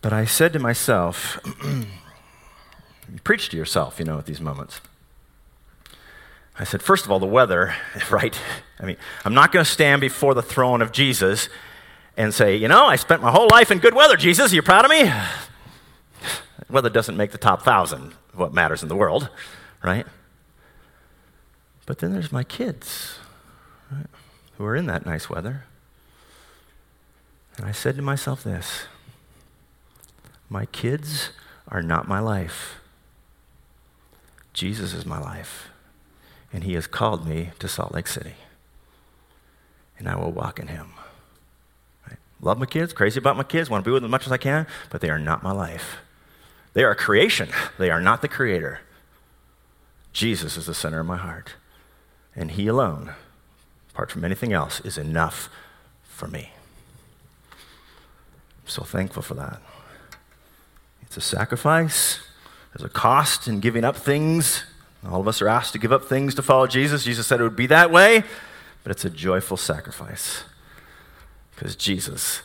But 0.00 0.12
I 0.12 0.24
said 0.24 0.52
to 0.54 0.58
myself, 0.58 1.38
preach 3.24 3.48
to 3.50 3.56
yourself, 3.56 3.98
you 3.98 4.04
know, 4.04 4.18
at 4.18 4.26
these 4.26 4.40
moments. 4.40 4.80
I 6.58 6.64
said, 6.64 6.82
first 6.82 7.04
of 7.04 7.10
all, 7.10 7.18
the 7.18 7.26
weather, 7.26 7.74
right? 8.10 8.38
I 8.80 8.86
mean, 8.86 8.96
I'm 9.24 9.34
not 9.34 9.52
going 9.52 9.64
to 9.64 9.70
stand 9.70 10.00
before 10.00 10.34
the 10.34 10.42
throne 10.42 10.82
of 10.82 10.92
Jesus 10.92 11.48
and 12.16 12.34
say, 12.34 12.56
you 12.56 12.68
know, 12.68 12.86
I 12.86 12.96
spent 12.96 13.22
my 13.22 13.30
whole 13.30 13.48
life 13.50 13.70
in 13.70 13.78
good 13.78 13.94
weather, 13.94 14.16
Jesus. 14.16 14.52
Are 14.52 14.54
you 14.54 14.62
proud 14.62 14.84
of 14.84 14.90
me? 14.90 15.10
Weather 16.70 16.90
doesn't 16.90 17.16
make 17.16 17.32
the 17.32 17.38
top 17.38 17.62
thousand, 17.62 18.14
what 18.34 18.52
matters 18.52 18.82
in 18.82 18.88
the 18.88 18.96
world, 18.96 19.28
right? 19.82 20.06
But 21.86 21.98
then 21.98 22.12
there's 22.12 22.32
my 22.32 22.44
kids 22.44 23.18
right, 23.90 24.06
who 24.62 24.68
are 24.68 24.76
in 24.76 24.86
that 24.86 25.04
nice 25.04 25.28
weather. 25.28 25.64
And 27.56 27.66
I 27.66 27.72
said 27.72 27.96
to 27.96 28.02
myself 28.02 28.44
this 28.44 28.84
My 30.48 30.66
kids 30.66 31.30
are 31.66 31.82
not 31.82 32.06
my 32.06 32.20
life. 32.20 32.76
Jesus 34.52 34.94
is 34.94 35.04
my 35.04 35.18
life. 35.18 35.68
And 36.52 36.62
he 36.62 36.74
has 36.74 36.86
called 36.86 37.26
me 37.26 37.50
to 37.58 37.66
Salt 37.66 37.92
Lake 37.92 38.06
City. 38.06 38.34
And 39.98 40.06
I 40.06 40.14
will 40.14 40.30
walk 40.30 40.60
in 40.60 40.68
him. 40.68 40.92
Love 42.40 42.58
my 42.58 42.66
kids, 42.66 42.92
crazy 42.92 43.18
about 43.18 43.36
my 43.36 43.44
kids, 43.44 43.68
want 43.68 43.84
to 43.84 43.88
be 43.88 43.92
with 43.92 44.02
them 44.02 44.10
as 44.10 44.12
much 44.12 44.26
as 44.26 44.32
I 44.32 44.36
can, 44.36 44.66
but 44.90 45.00
they 45.00 45.10
are 45.10 45.18
not 45.18 45.42
my 45.42 45.52
life. 45.52 45.96
They 46.72 46.84
are 46.84 46.90
a 46.90 46.96
creation, 46.96 47.48
they 47.78 47.90
are 47.90 48.00
not 48.00 48.22
the 48.22 48.28
creator. 48.28 48.80
Jesus 50.12 50.56
is 50.56 50.66
the 50.66 50.74
center 50.74 51.00
of 51.00 51.06
my 51.06 51.16
heart 51.16 51.54
and 52.34 52.52
He 52.52 52.66
alone, 52.66 53.12
apart 53.92 54.10
from 54.10 54.24
anything 54.24 54.52
else, 54.52 54.80
is 54.80 54.98
enough 54.98 55.48
for 56.02 56.28
me. 56.28 56.50
I'm 57.50 58.68
so 58.68 58.82
thankful 58.82 59.22
for 59.22 59.34
that. 59.34 59.60
It's 61.02 61.16
a 61.16 61.20
sacrifice, 61.20 62.20
there's 62.74 62.84
a 62.84 62.92
cost 62.92 63.48
in 63.48 63.60
giving 63.60 63.84
up 63.84 63.96
things. 63.96 64.64
All 65.06 65.20
of 65.20 65.28
us 65.28 65.42
are 65.42 65.48
asked 65.48 65.72
to 65.72 65.78
give 65.78 65.92
up 65.92 66.04
things 66.04 66.34
to 66.36 66.42
follow 66.42 66.66
Jesus. 66.66 67.04
Jesus 67.04 67.26
said 67.26 67.40
it 67.40 67.42
would 67.42 67.56
be 67.56 67.66
that 67.66 67.90
way, 67.90 68.22
but 68.82 68.92
it's 68.92 69.04
a 69.04 69.10
joyful 69.10 69.56
sacrifice 69.56 70.44
because 71.54 71.76
Jesus 71.76 72.42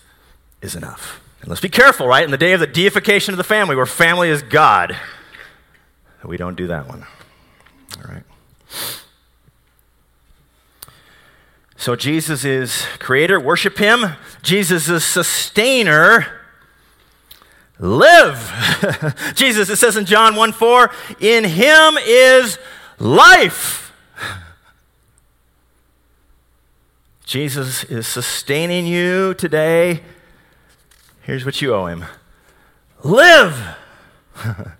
is 0.61 0.75
enough. 0.75 1.21
And 1.41 1.49
let's 1.49 1.61
be 1.61 1.69
careful, 1.69 2.07
right? 2.07 2.25
In 2.25 2.31
the 2.31 2.37
day 2.37 2.53
of 2.53 2.59
the 2.59 2.67
deification 2.67 3.33
of 3.33 3.37
the 3.37 3.43
family, 3.43 3.75
where 3.75 3.85
family 3.85 4.29
is 4.29 4.41
God, 4.41 4.97
we 6.25 6.35
don't 6.35 6.55
do 6.55 6.67
that 6.67 6.87
one. 6.87 7.05
All 7.97 8.13
right. 8.13 8.23
So 11.87 11.95
Jesus 11.95 12.43
is 12.43 12.85
creator, 12.99 13.39
worship 13.39 13.77
him. 13.77 14.17
Jesus 14.41 14.89
is 14.89 15.05
sustainer. 15.05 16.27
Live. 17.79 18.51
Jesus, 19.35 19.69
it 19.69 19.77
says 19.77 19.95
in 19.95 20.03
John 20.03 20.35
1 20.35 20.51
4, 20.51 20.91
in 21.21 21.45
him 21.45 21.97
is 22.05 22.59
life. 22.99 23.93
Jesus 27.23 27.85
is 27.85 28.05
sustaining 28.05 28.85
you 28.85 29.33
today. 29.35 30.01
Here's 31.21 31.45
what 31.45 31.61
you 31.61 31.73
owe 31.73 31.85
him 31.85 32.03
live. 33.01 33.77
A 34.43 34.73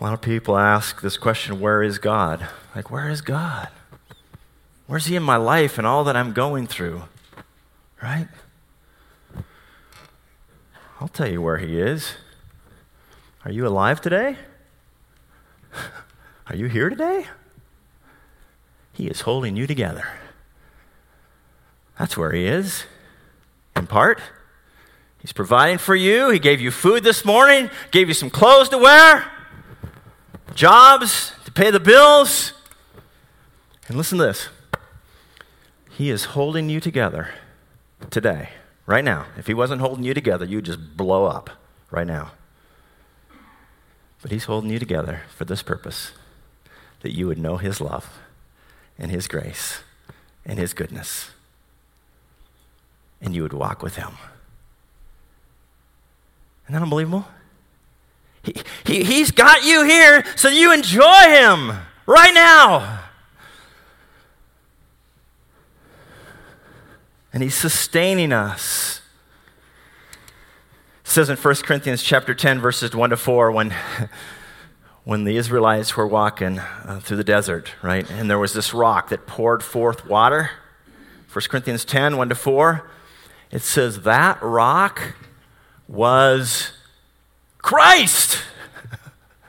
lot 0.00 0.14
of 0.14 0.20
people 0.20 0.56
ask 0.56 1.00
this 1.00 1.16
question 1.16 1.58
where 1.58 1.82
is 1.82 1.98
God? 1.98 2.46
Like, 2.76 2.92
where 2.92 3.08
is 3.08 3.22
God? 3.22 3.70
Where's 4.88 5.04
He 5.04 5.16
in 5.16 5.22
my 5.22 5.36
life 5.36 5.76
and 5.76 5.86
all 5.86 6.02
that 6.04 6.16
I'm 6.16 6.32
going 6.32 6.66
through? 6.66 7.02
Right? 8.02 8.26
I'll 10.98 11.08
tell 11.08 11.28
you 11.28 11.42
where 11.42 11.58
He 11.58 11.78
is. 11.78 12.14
Are 13.44 13.52
you 13.52 13.66
alive 13.66 14.00
today? 14.00 14.36
Are 16.48 16.56
you 16.56 16.66
here 16.66 16.88
today? 16.88 17.26
He 18.94 19.08
is 19.08 19.20
holding 19.20 19.56
you 19.56 19.66
together. 19.66 20.08
That's 21.98 22.16
where 22.16 22.32
He 22.32 22.46
is, 22.46 22.84
in 23.76 23.86
part. 23.86 24.22
He's 25.20 25.34
providing 25.34 25.76
for 25.76 25.96
you. 25.96 26.30
He 26.30 26.38
gave 26.38 26.62
you 26.62 26.70
food 26.70 27.04
this 27.04 27.26
morning, 27.26 27.68
gave 27.90 28.08
you 28.08 28.14
some 28.14 28.30
clothes 28.30 28.70
to 28.70 28.78
wear, 28.78 29.30
jobs 30.54 31.34
to 31.44 31.52
pay 31.52 31.70
the 31.70 31.78
bills. 31.78 32.54
And 33.86 33.98
listen 33.98 34.16
to 34.16 34.24
this 34.24 34.48
he 35.98 36.10
is 36.10 36.26
holding 36.26 36.70
you 36.70 36.78
together 36.78 37.30
today, 38.08 38.50
right 38.86 39.02
now. 39.02 39.26
If 39.36 39.48
He 39.48 39.52
wasn't 39.54 39.80
holding 39.80 40.04
you 40.04 40.14
together, 40.14 40.44
you'd 40.44 40.66
just 40.66 40.96
blow 40.96 41.24
up 41.24 41.50
right 41.90 42.06
now. 42.06 42.30
But 44.22 44.30
He's 44.30 44.44
holding 44.44 44.70
you 44.70 44.78
together 44.78 45.22
for 45.36 45.44
this 45.44 45.60
purpose 45.60 46.12
that 47.00 47.16
you 47.16 47.26
would 47.26 47.36
know 47.36 47.56
His 47.56 47.80
love 47.80 48.20
and 48.96 49.10
His 49.10 49.26
grace 49.26 49.80
and 50.46 50.56
His 50.56 50.72
goodness, 50.72 51.32
and 53.20 53.34
you 53.34 53.42
would 53.42 53.52
walk 53.52 53.82
with 53.82 53.96
Him. 53.96 54.12
Isn't 56.66 56.74
that 56.74 56.82
unbelievable? 56.82 57.26
He, 58.44 58.54
he, 58.84 59.02
he's 59.02 59.32
got 59.32 59.64
you 59.64 59.82
here 59.82 60.24
so 60.36 60.48
you 60.48 60.72
enjoy 60.72 61.24
Him 61.24 61.72
right 62.06 62.32
now. 62.32 63.00
And 67.38 67.44
He's 67.44 67.54
sustaining 67.54 68.32
us. 68.32 69.00
It 71.04 71.08
says 71.08 71.30
in 71.30 71.36
1 71.36 71.54
Corinthians 71.62 72.02
chapter 72.02 72.34
10, 72.34 72.58
verses 72.58 72.96
1 72.96 73.10
to 73.10 73.16
4, 73.16 73.52
when, 73.52 73.72
when 75.04 75.22
the 75.22 75.36
Israelites 75.36 75.96
were 75.96 76.04
walking 76.04 76.58
uh, 76.58 76.98
through 77.00 77.16
the 77.16 77.22
desert, 77.22 77.74
right? 77.80 78.10
And 78.10 78.28
there 78.28 78.40
was 78.40 78.54
this 78.54 78.74
rock 78.74 79.10
that 79.10 79.28
poured 79.28 79.62
forth 79.62 80.04
water. 80.04 80.50
1 81.32 81.44
Corinthians 81.48 81.84
10, 81.84 82.16
1 82.16 82.28
to 82.28 82.34
4. 82.34 82.90
It 83.52 83.62
says 83.62 84.02
that 84.02 84.42
rock 84.42 85.14
was 85.86 86.72
Christ. 87.58 88.42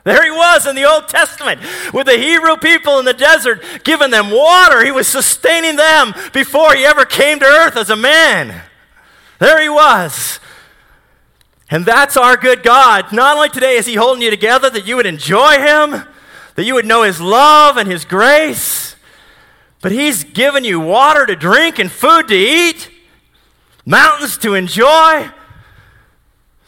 There 0.04 0.24
he 0.24 0.30
was 0.30 0.66
in 0.66 0.76
the 0.76 0.84
Old 0.84 1.08
Testament 1.08 1.60
with 1.92 2.06
the 2.06 2.16
Hebrew 2.16 2.56
people 2.56 2.98
in 2.98 3.04
the 3.04 3.12
desert, 3.12 3.62
giving 3.84 4.10
them 4.10 4.30
water. 4.30 4.84
He 4.84 4.90
was 4.90 5.06
sustaining 5.06 5.76
them 5.76 6.14
before 6.32 6.74
he 6.74 6.84
ever 6.84 7.04
came 7.04 7.38
to 7.40 7.44
earth 7.44 7.76
as 7.76 7.90
a 7.90 7.96
man. 7.96 8.62
There 9.38 9.60
he 9.60 9.68
was. 9.68 10.40
And 11.70 11.84
that's 11.84 12.16
our 12.16 12.36
good 12.36 12.62
God. 12.62 13.12
Not 13.12 13.36
only 13.36 13.48
today 13.48 13.76
is 13.76 13.86
he 13.86 13.94
holding 13.94 14.22
you 14.22 14.30
together 14.30 14.70
that 14.70 14.86
you 14.86 14.96
would 14.96 15.06
enjoy 15.06 15.58
him, 15.58 16.04
that 16.54 16.64
you 16.64 16.74
would 16.74 16.86
know 16.86 17.02
his 17.02 17.20
love 17.20 17.76
and 17.76 17.88
his 17.88 18.04
grace, 18.04 18.96
but 19.82 19.92
he's 19.92 20.24
given 20.24 20.64
you 20.64 20.80
water 20.80 21.26
to 21.26 21.36
drink 21.36 21.78
and 21.78 21.90
food 21.90 22.28
to 22.28 22.34
eat, 22.34 22.90
mountains 23.86 24.36
to 24.38 24.54
enjoy. 24.54 25.30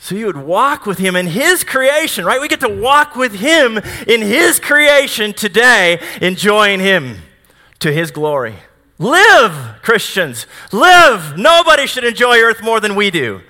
So 0.03 0.17
you 0.17 0.27
would 0.27 0.39
walk 0.39 0.85
with 0.85 0.99
him 0.99 1.15
in 1.15 1.29
his 1.29 1.63
creation, 1.63 2.25
right? 2.25 2.41
We 2.41 2.49
get 2.49 2.59
to 2.59 2.69
walk 2.69 3.15
with 3.15 3.35
him 3.35 3.79
in 4.09 4.21
his 4.21 4.59
creation 4.59 5.33
today, 5.33 6.03
enjoying 6.21 6.81
him 6.81 7.19
to 7.79 7.93
his 7.93 8.11
glory. 8.11 8.57
Live, 8.99 9.81
Christians. 9.81 10.49
Live. 10.73 11.39
Nobody 11.39 11.87
should 11.87 12.03
enjoy 12.03 12.39
earth 12.41 12.65
more 12.65 12.81
than 12.81 12.97
we 12.97 13.13
do. 13.13 13.43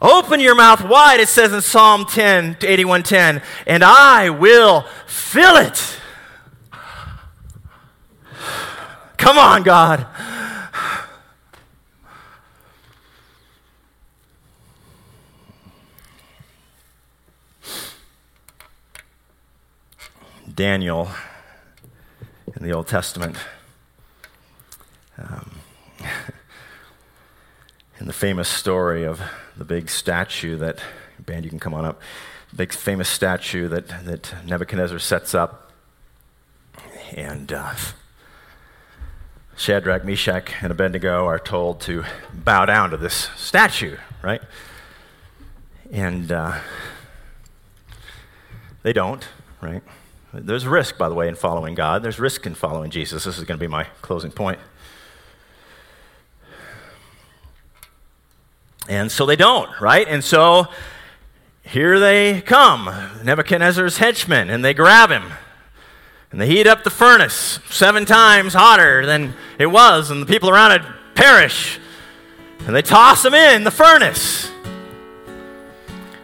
Open 0.00 0.38
your 0.38 0.54
mouth 0.54 0.84
wide, 0.84 1.18
it 1.18 1.28
says 1.28 1.52
in 1.52 1.60
Psalm 1.60 2.04
10 2.04 2.58
to 2.60 2.66
81:10, 2.68 3.42
and 3.66 3.82
I 3.82 4.30
will 4.30 4.86
fill 5.08 5.56
it. 5.56 5.98
Come 9.16 9.38
on, 9.38 9.64
God. 9.64 10.06
Daniel 20.62 21.10
in 22.54 22.62
the 22.62 22.70
Old 22.70 22.86
Testament. 22.86 23.36
Um, 25.18 25.50
in 27.98 28.06
the 28.06 28.12
famous 28.12 28.48
story 28.48 29.02
of 29.02 29.20
the 29.56 29.64
big 29.64 29.90
statue 29.90 30.56
that, 30.58 30.78
band, 31.18 31.42
you 31.42 31.50
can 31.50 31.58
come 31.58 31.74
on 31.74 31.84
up, 31.84 32.00
big 32.54 32.72
famous 32.72 33.08
statue 33.08 33.66
that, 33.70 33.88
that 34.04 34.36
Nebuchadnezzar 34.46 35.00
sets 35.00 35.34
up. 35.34 35.72
And 37.16 37.52
uh, 37.52 37.74
Shadrach, 39.56 40.04
Meshach, 40.04 40.62
and 40.62 40.70
Abednego 40.70 41.26
are 41.26 41.40
told 41.40 41.80
to 41.80 42.04
bow 42.32 42.66
down 42.66 42.90
to 42.90 42.96
this 42.96 43.30
statue, 43.34 43.96
right? 44.22 44.42
And 45.90 46.30
uh, 46.30 46.60
they 48.84 48.92
don't, 48.92 49.26
right? 49.60 49.82
There's 50.34 50.66
risk, 50.66 50.96
by 50.96 51.08
the 51.08 51.14
way, 51.14 51.28
in 51.28 51.34
following 51.34 51.74
God. 51.74 52.02
There's 52.02 52.18
risk 52.18 52.46
in 52.46 52.54
following 52.54 52.90
Jesus. 52.90 53.24
This 53.24 53.36
is 53.36 53.44
going 53.44 53.58
to 53.58 53.62
be 53.62 53.68
my 53.68 53.84
closing 54.00 54.30
point. 54.30 54.58
And 58.88 59.12
so 59.12 59.26
they 59.26 59.36
don't, 59.36 59.68
right? 59.80 60.08
And 60.08 60.24
so 60.24 60.68
here 61.62 62.00
they 62.00 62.40
come, 62.40 62.90
Nebuchadnezzar's 63.22 63.98
henchmen, 63.98 64.50
and 64.50 64.64
they 64.64 64.74
grab 64.74 65.10
him. 65.10 65.32
And 66.30 66.40
they 66.40 66.46
heat 66.46 66.66
up 66.66 66.82
the 66.82 66.90
furnace 66.90 67.60
seven 67.68 68.06
times 68.06 68.54
hotter 68.54 69.04
than 69.04 69.34
it 69.58 69.66
was, 69.66 70.10
and 70.10 70.22
the 70.22 70.26
people 70.26 70.48
around 70.48 70.72
it 70.72 70.82
perish. 71.14 71.78
And 72.60 72.74
they 72.74 72.82
toss 72.82 73.24
him 73.24 73.34
in 73.34 73.64
the 73.64 73.70
furnace. 73.70 74.50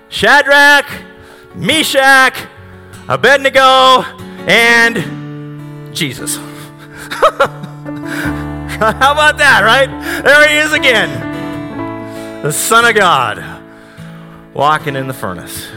Shadrach, 0.08 0.86
Meshach, 1.54 2.34
Abednego, 3.08 4.02
and 4.46 5.96
Jesus. 5.96 6.36
How 8.78 9.12
about 9.12 9.38
that, 9.38 9.62
right? 9.64 9.88
There 10.22 10.48
he 10.48 10.56
is 10.58 10.74
again. 10.74 12.42
The 12.42 12.52
Son 12.52 12.84
of 12.84 12.94
God 12.94 13.42
walking 14.52 14.94
in 14.94 15.08
the 15.08 15.14
furnace. 15.14 15.70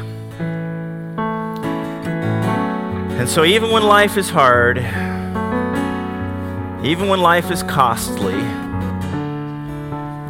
And 3.19 3.29
so, 3.29 3.45
even 3.45 3.71
when 3.71 3.83
life 3.83 4.17
is 4.17 4.29
hard, 4.29 4.79
even 6.85 7.07
when 7.07 7.21
life 7.21 7.49
is 7.49 7.63
costly, 7.63 8.41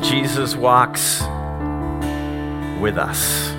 Jesus 0.07 0.55
walks 0.55 1.21
with 2.79 2.97
us. 2.97 3.51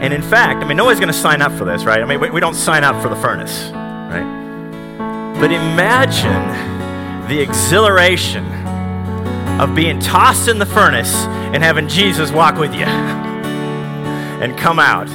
And 0.00 0.12
in 0.12 0.22
fact, 0.22 0.62
I 0.62 0.68
mean, 0.68 0.76
nobody's 0.76 1.00
going 1.00 1.12
to 1.12 1.18
sign 1.18 1.42
up 1.42 1.52
for 1.52 1.64
this, 1.64 1.84
right? 1.84 2.00
I 2.00 2.04
mean, 2.04 2.20
we, 2.20 2.30
we 2.30 2.40
don't 2.40 2.54
sign 2.54 2.84
up 2.84 3.02
for 3.02 3.08
the 3.08 3.16
furnace, 3.16 3.68
right? 3.72 5.34
But 5.40 5.50
imagine 5.50 7.28
the 7.28 7.40
exhilaration 7.40 8.44
of 9.60 9.74
being 9.74 9.98
tossed 9.98 10.46
in 10.46 10.58
the 10.60 10.66
furnace 10.66 11.12
and 11.52 11.64
having 11.64 11.88
Jesus 11.88 12.30
walk 12.30 12.56
with 12.56 12.72
you 12.74 12.84
and 12.84 14.56
come 14.56 14.78
out. 14.78 15.08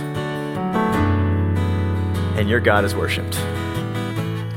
And 2.37 2.49
your 2.49 2.59
God 2.59 2.83
is 2.83 2.93
worshiped 2.93 3.39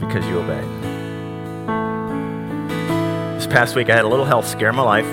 because 0.00 0.26
you 0.26 0.38
obeyed. 0.38 0.64
This 3.36 3.46
past 3.46 3.76
week, 3.76 3.90
I 3.90 3.94
had 3.94 4.04
a 4.04 4.08
little 4.08 4.24
health 4.24 4.48
scare 4.48 4.70
in 4.70 4.74
my 4.74 4.82
life, 4.82 5.06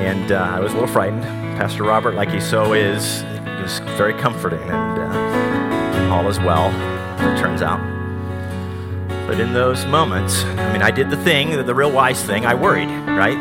and 0.00 0.32
uh, 0.32 0.36
I 0.36 0.58
was 0.58 0.72
a 0.72 0.74
little 0.74 0.88
frightened. 0.88 1.22
Pastor 1.56 1.84
Robert, 1.84 2.14
like 2.14 2.30
he 2.30 2.40
so 2.40 2.72
is, 2.72 3.22
was 3.66 3.80
very 3.98 4.14
comforting, 4.14 4.62
and 4.62 4.98
uh, 5.00 6.14
all 6.14 6.28
is 6.28 6.38
well, 6.38 6.68
it 7.18 7.36
turns 7.36 7.62
out. 7.62 7.80
But 9.26 9.40
in 9.40 9.52
those 9.52 9.84
moments, 9.86 10.44
I 10.44 10.72
mean, 10.72 10.82
I 10.82 10.92
did 10.92 11.10
the 11.10 11.16
thing, 11.16 11.50
the 11.66 11.74
real 11.74 11.90
wise 11.90 12.22
thing. 12.22 12.46
I 12.46 12.54
worried, 12.54 12.86
right? 12.86 13.36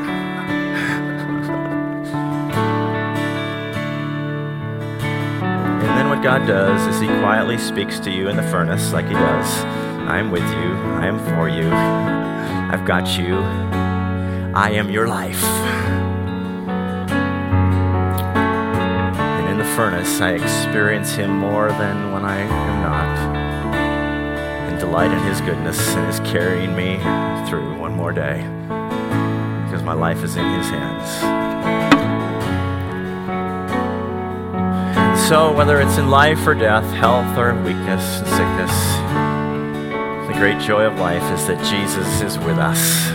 and 5.85 5.95
then 5.95 6.09
what 6.09 6.23
God 6.23 6.47
does 6.47 6.81
is 6.88 6.99
He 6.99 7.05
quietly 7.05 7.59
speaks 7.59 7.99
to 7.99 8.09
you 8.09 8.27
in 8.27 8.35
the 8.35 8.47
furnace, 8.49 8.93
like 8.93 9.05
He 9.05 9.13
does. 9.13 9.59
I 10.09 10.17
am 10.17 10.31
with 10.31 10.41
you. 10.41 10.73
I 11.03 11.05
am 11.05 11.19
for 11.19 11.47
you. 11.47 11.69
I've 11.69 12.88
got 12.88 13.15
you. 13.15 13.38
I 14.55 14.71
am 14.71 14.89
your 14.89 15.07
life. 15.07 15.94
Furnace, 19.75 20.21
I 20.21 20.32
experience 20.32 21.15
Him 21.15 21.38
more 21.38 21.67
than 21.67 22.13
when 22.13 22.23
I 22.23 22.38
am 22.38 22.82
not. 22.82 23.17
And 24.69 24.80
delight 24.80 25.11
in 25.11 25.19
His 25.23 25.41
goodness 25.41 25.78
and 25.95 26.07
His 26.07 26.21
carrying 26.21 26.73
me 26.73 26.95
through 27.49 27.78
one 27.78 27.93
more 27.93 28.13
day 28.13 28.38
because 29.65 29.84
my 29.84 29.91
life 29.91 30.23
is 30.23 30.38
in 30.38 30.45
His 30.53 30.69
hands. 30.69 31.23
And 34.97 35.19
so, 35.28 35.53
whether 35.53 35.82
it's 35.82 35.97
in 35.97 36.09
life 36.09 36.47
or 36.47 36.53
death, 36.53 36.89
health 36.93 37.38
or 37.38 37.53
weakness 37.63 38.19
sickness, 38.19 38.71
the 40.28 40.36
great 40.39 40.61
joy 40.61 40.86
of 40.86 40.97
life 40.99 41.23
is 41.34 41.47
that 41.47 41.61
Jesus 41.69 42.21
is 42.21 42.39
with 42.39 42.57
us. 42.57 43.14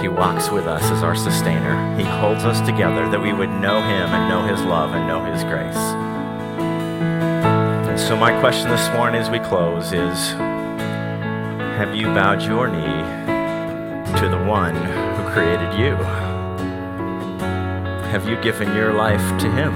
He 0.00 0.08
walks 0.08 0.48
with 0.48 0.66
us 0.66 0.82
as 0.90 1.02
our 1.02 1.14
sustainer. 1.14 1.94
He 1.94 2.04
holds 2.04 2.44
us 2.44 2.66
together 2.66 3.06
that 3.10 3.20
we 3.20 3.34
would 3.34 3.50
know 3.50 3.82
Him 3.82 4.08
and 4.08 4.30
know 4.30 4.46
His 4.46 4.62
love 4.62 4.94
and 4.94 5.06
know 5.06 5.22
His 5.30 5.44
grace. 5.44 5.76
And 7.86 8.00
so, 8.00 8.16
my 8.16 8.32
question 8.40 8.70
this 8.70 8.88
morning 8.94 9.20
as 9.20 9.28
we 9.28 9.38
close 9.40 9.92
is 9.92 10.30
Have 11.76 11.94
you 11.94 12.06
bowed 12.06 12.40
your 12.40 12.68
knee 12.68 13.02
to 14.18 14.28
the 14.30 14.42
one 14.42 14.74
who 14.74 15.30
created 15.34 15.78
you? 15.78 15.96
Have 18.08 18.26
you 18.26 18.40
given 18.40 18.74
your 18.74 18.94
life 18.94 19.38
to 19.40 19.50
Him? 19.50 19.74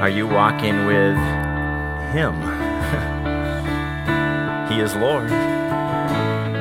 Are 0.00 0.08
you 0.08 0.26
walking 0.26 0.86
with 0.86 1.18
Him? 2.14 2.32
he 4.70 4.80
is 4.80 4.96
Lord, 4.96 5.28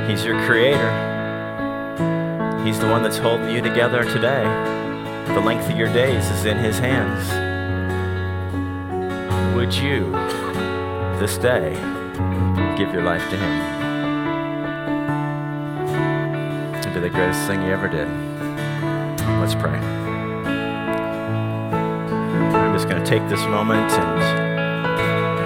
He's 0.09 0.25
your 0.25 0.37
Creator. 0.45 1.10
He's 2.65 2.79
the 2.79 2.87
one 2.87 3.01
that's 3.01 3.17
holding 3.17 3.49
you 3.49 3.61
together 3.61 4.03
today. 4.03 4.43
The 5.33 5.39
length 5.39 5.67
of 5.69 5.77
your 5.77 5.91
days 5.91 6.29
is 6.29 6.45
in 6.45 6.57
His 6.57 6.77
hands. 6.77 7.27
Would 9.55 9.73
you, 9.73 10.11
this 11.19 11.37
day, 11.37 11.73
give 12.77 12.93
your 12.93 13.03
life 13.03 13.27
to 13.31 13.37
Him? 13.37 13.61
It'd 16.79 16.93
be 16.93 16.99
the 16.99 17.09
greatest 17.09 17.47
thing 17.47 17.61
you 17.63 17.71
ever 17.71 17.87
did. 17.87 18.07
Let's 19.39 19.55
pray. 19.55 19.79
I'm 22.53 22.73
just 22.73 22.87
going 22.87 23.03
to 23.03 23.09
take 23.09 23.27
this 23.27 23.41
moment, 23.47 23.91
and 23.91 24.21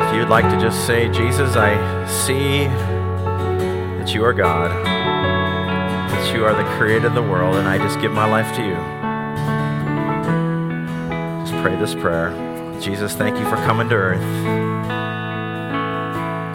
if 0.03 0.13
you'd 0.15 0.29
like 0.29 0.49
to 0.53 0.59
just 0.59 0.85
say, 0.85 1.07
Jesus, 1.09 1.55
I 1.55 1.75
see 2.07 2.67
that 3.99 4.13
you 4.13 4.23
are 4.25 4.33
God, 4.33 4.94
you 6.35 6.43
are 6.43 6.53
the 6.53 6.69
creator 6.77 7.07
of 7.07 7.15
the 7.15 7.21
world, 7.21 7.55
and 7.55 7.65
I 7.67 7.77
just 7.77 8.01
give 8.01 8.11
my 8.11 8.25
life 8.25 8.53
to 8.57 8.61
you. 8.61 8.75
Just 11.45 11.53
pray 11.63 11.75
this 11.77 11.95
prayer. 11.95 12.31
Jesus, 12.81 13.13
thank 13.15 13.39
you 13.39 13.45
for 13.45 13.55
coming 13.57 13.87
to 13.89 13.95
earth. 13.95 14.19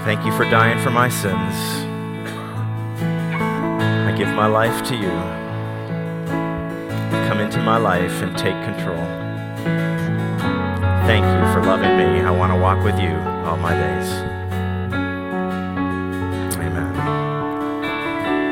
Thank 0.05 0.27
you 0.27 0.33
for 0.33 0.45
dying 0.45 0.79
for 0.83 0.91
my 0.91 1.09
sins. 1.09 1.55
I 3.01 4.15
give 4.17 4.29
my 4.29 4.47
life 4.47 4.87
to 4.89 4.95
you. 4.95 5.11
Come 7.29 7.41
into 7.41 7.59
my 7.63 7.79
life 7.79 8.23
and 8.23 8.37
take 8.37 8.57
control. 8.65 9.07
Thank 11.07 11.25
you 11.25 11.53
for 11.55 11.67
loving 11.67 11.97
me. 11.97 12.21
I 12.21 12.31
want 12.31 12.53
to 12.53 12.59
walk 12.59 12.85
with 12.85 12.99
you 13.01 13.17
all 13.47 13.57
my 13.57 13.73
days. 13.73 14.30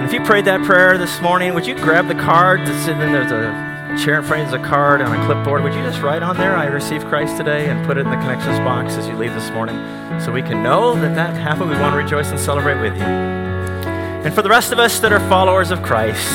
If 0.08 0.14
you 0.14 0.22
prayed 0.22 0.46
that 0.46 0.64
prayer 0.64 0.96
this 0.96 1.20
morning, 1.20 1.52
would 1.52 1.66
you 1.66 1.74
grab 1.74 2.08
the 2.08 2.14
card 2.14 2.60
that's 2.60 2.88
in 2.88 2.98
there? 2.98 3.28
There's 3.28 3.30
a 3.30 4.02
chair 4.02 4.16
in 4.16 4.24
front 4.24 4.40
of 4.40 4.46
you, 4.46 4.56
there's 4.56 4.66
a 4.66 4.66
card 4.66 5.02
on 5.02 5.12
a 5.12 5.26
clipboard. 5.26 5.62
Would 5.62 5.74
you 5.74 5.82
just 5.82 6.00
write 6.00 6.22
on 6.22 6.34
there, 6.38 6.56
I 6.56 6.64
received 6.64 7.04
Christ 7.08 7.36
today, 7.36 7.68
and 7.68 7.84
put 7.84 7.98
it 7.98 8.06
in 8.06 8.10
the 8.10 8.16
connections 8.16 8.58
box 8.60 8.94
as 8.94 9.06
you 9.06 9.14
leave 9.16 9.34
this 9.34 9.50
morning 9.50 9.76
so 10.18 10.32
we 10.32 10.40
can 10.40 10.62
know 10.62 10.94
that 10.94 11.14
that 11.14 11.34
happened? 11.36 11.68
We 11.68 11.76
want 11.76 11.92
to 11.92 11.98
rejoice 11.98 12.30
and 12.30 12.40
celebrate 12.40 12.80
with 12.80 12.96
you. 12.96 13.02
And 13.04 14.34
for 14.34 14.40
the 14.40 14.48
rest 14.48 14.72
of 14.72 14.78
us 14.78 14.98
that 15.00 15.12
are 15.12 15.20
followers 15.28 15.70
of 15.70 15.82
Christ, 15.82 16.32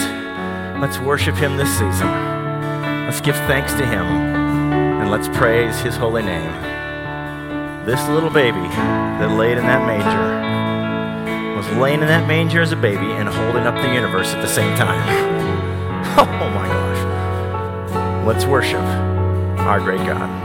let's 0.80 1.00
worship 1.00 1.34
Him 1.34 1.58
this 1.58 1.72
season. 1.72 2.06
Let's 3.08 3.22
give 3.22 3.36
thanks 3.48 3.74
to 3.74 3.88
Him, 3.88 4.06
and 4.06 5.10
let's 5.10 5.30
praise 5.30 5.80
His 5.80 5.96
holy 5.96 6.22
name. 6.22 6.52
This 7.88 8.08
little 8.10 8.30
baby 8.30 8.62
that 8.62 9.36
laid 9.36 9.58
in 9.58 9.64
that 9.64 9.88
manger 9.88 10.43
was 11.70 11.78
laying 11.78 12.02
in 12.02 12.08
that 12.08 12.28
manger 12.28 12.62
as 12.62 12.72
a 12.72 12.76
baby 12.76 13.06
and 13.06 13.30
holding 13.30 13.64
up 13.64 13.76
the 13.76 13.94
universe 13.94 14.34
at 14.34 14.42
the 14.42 14.48
same 14.48 14.76
time. 14.76 15.34
Oh 16.16 16.26
my 16.26 16.68
gosh. 16.68 18.26
Let's 18.28 18.46
worship 18.46 18.82
our 18.82 19.80
great 19.80 20.06
God. 20.06 20.43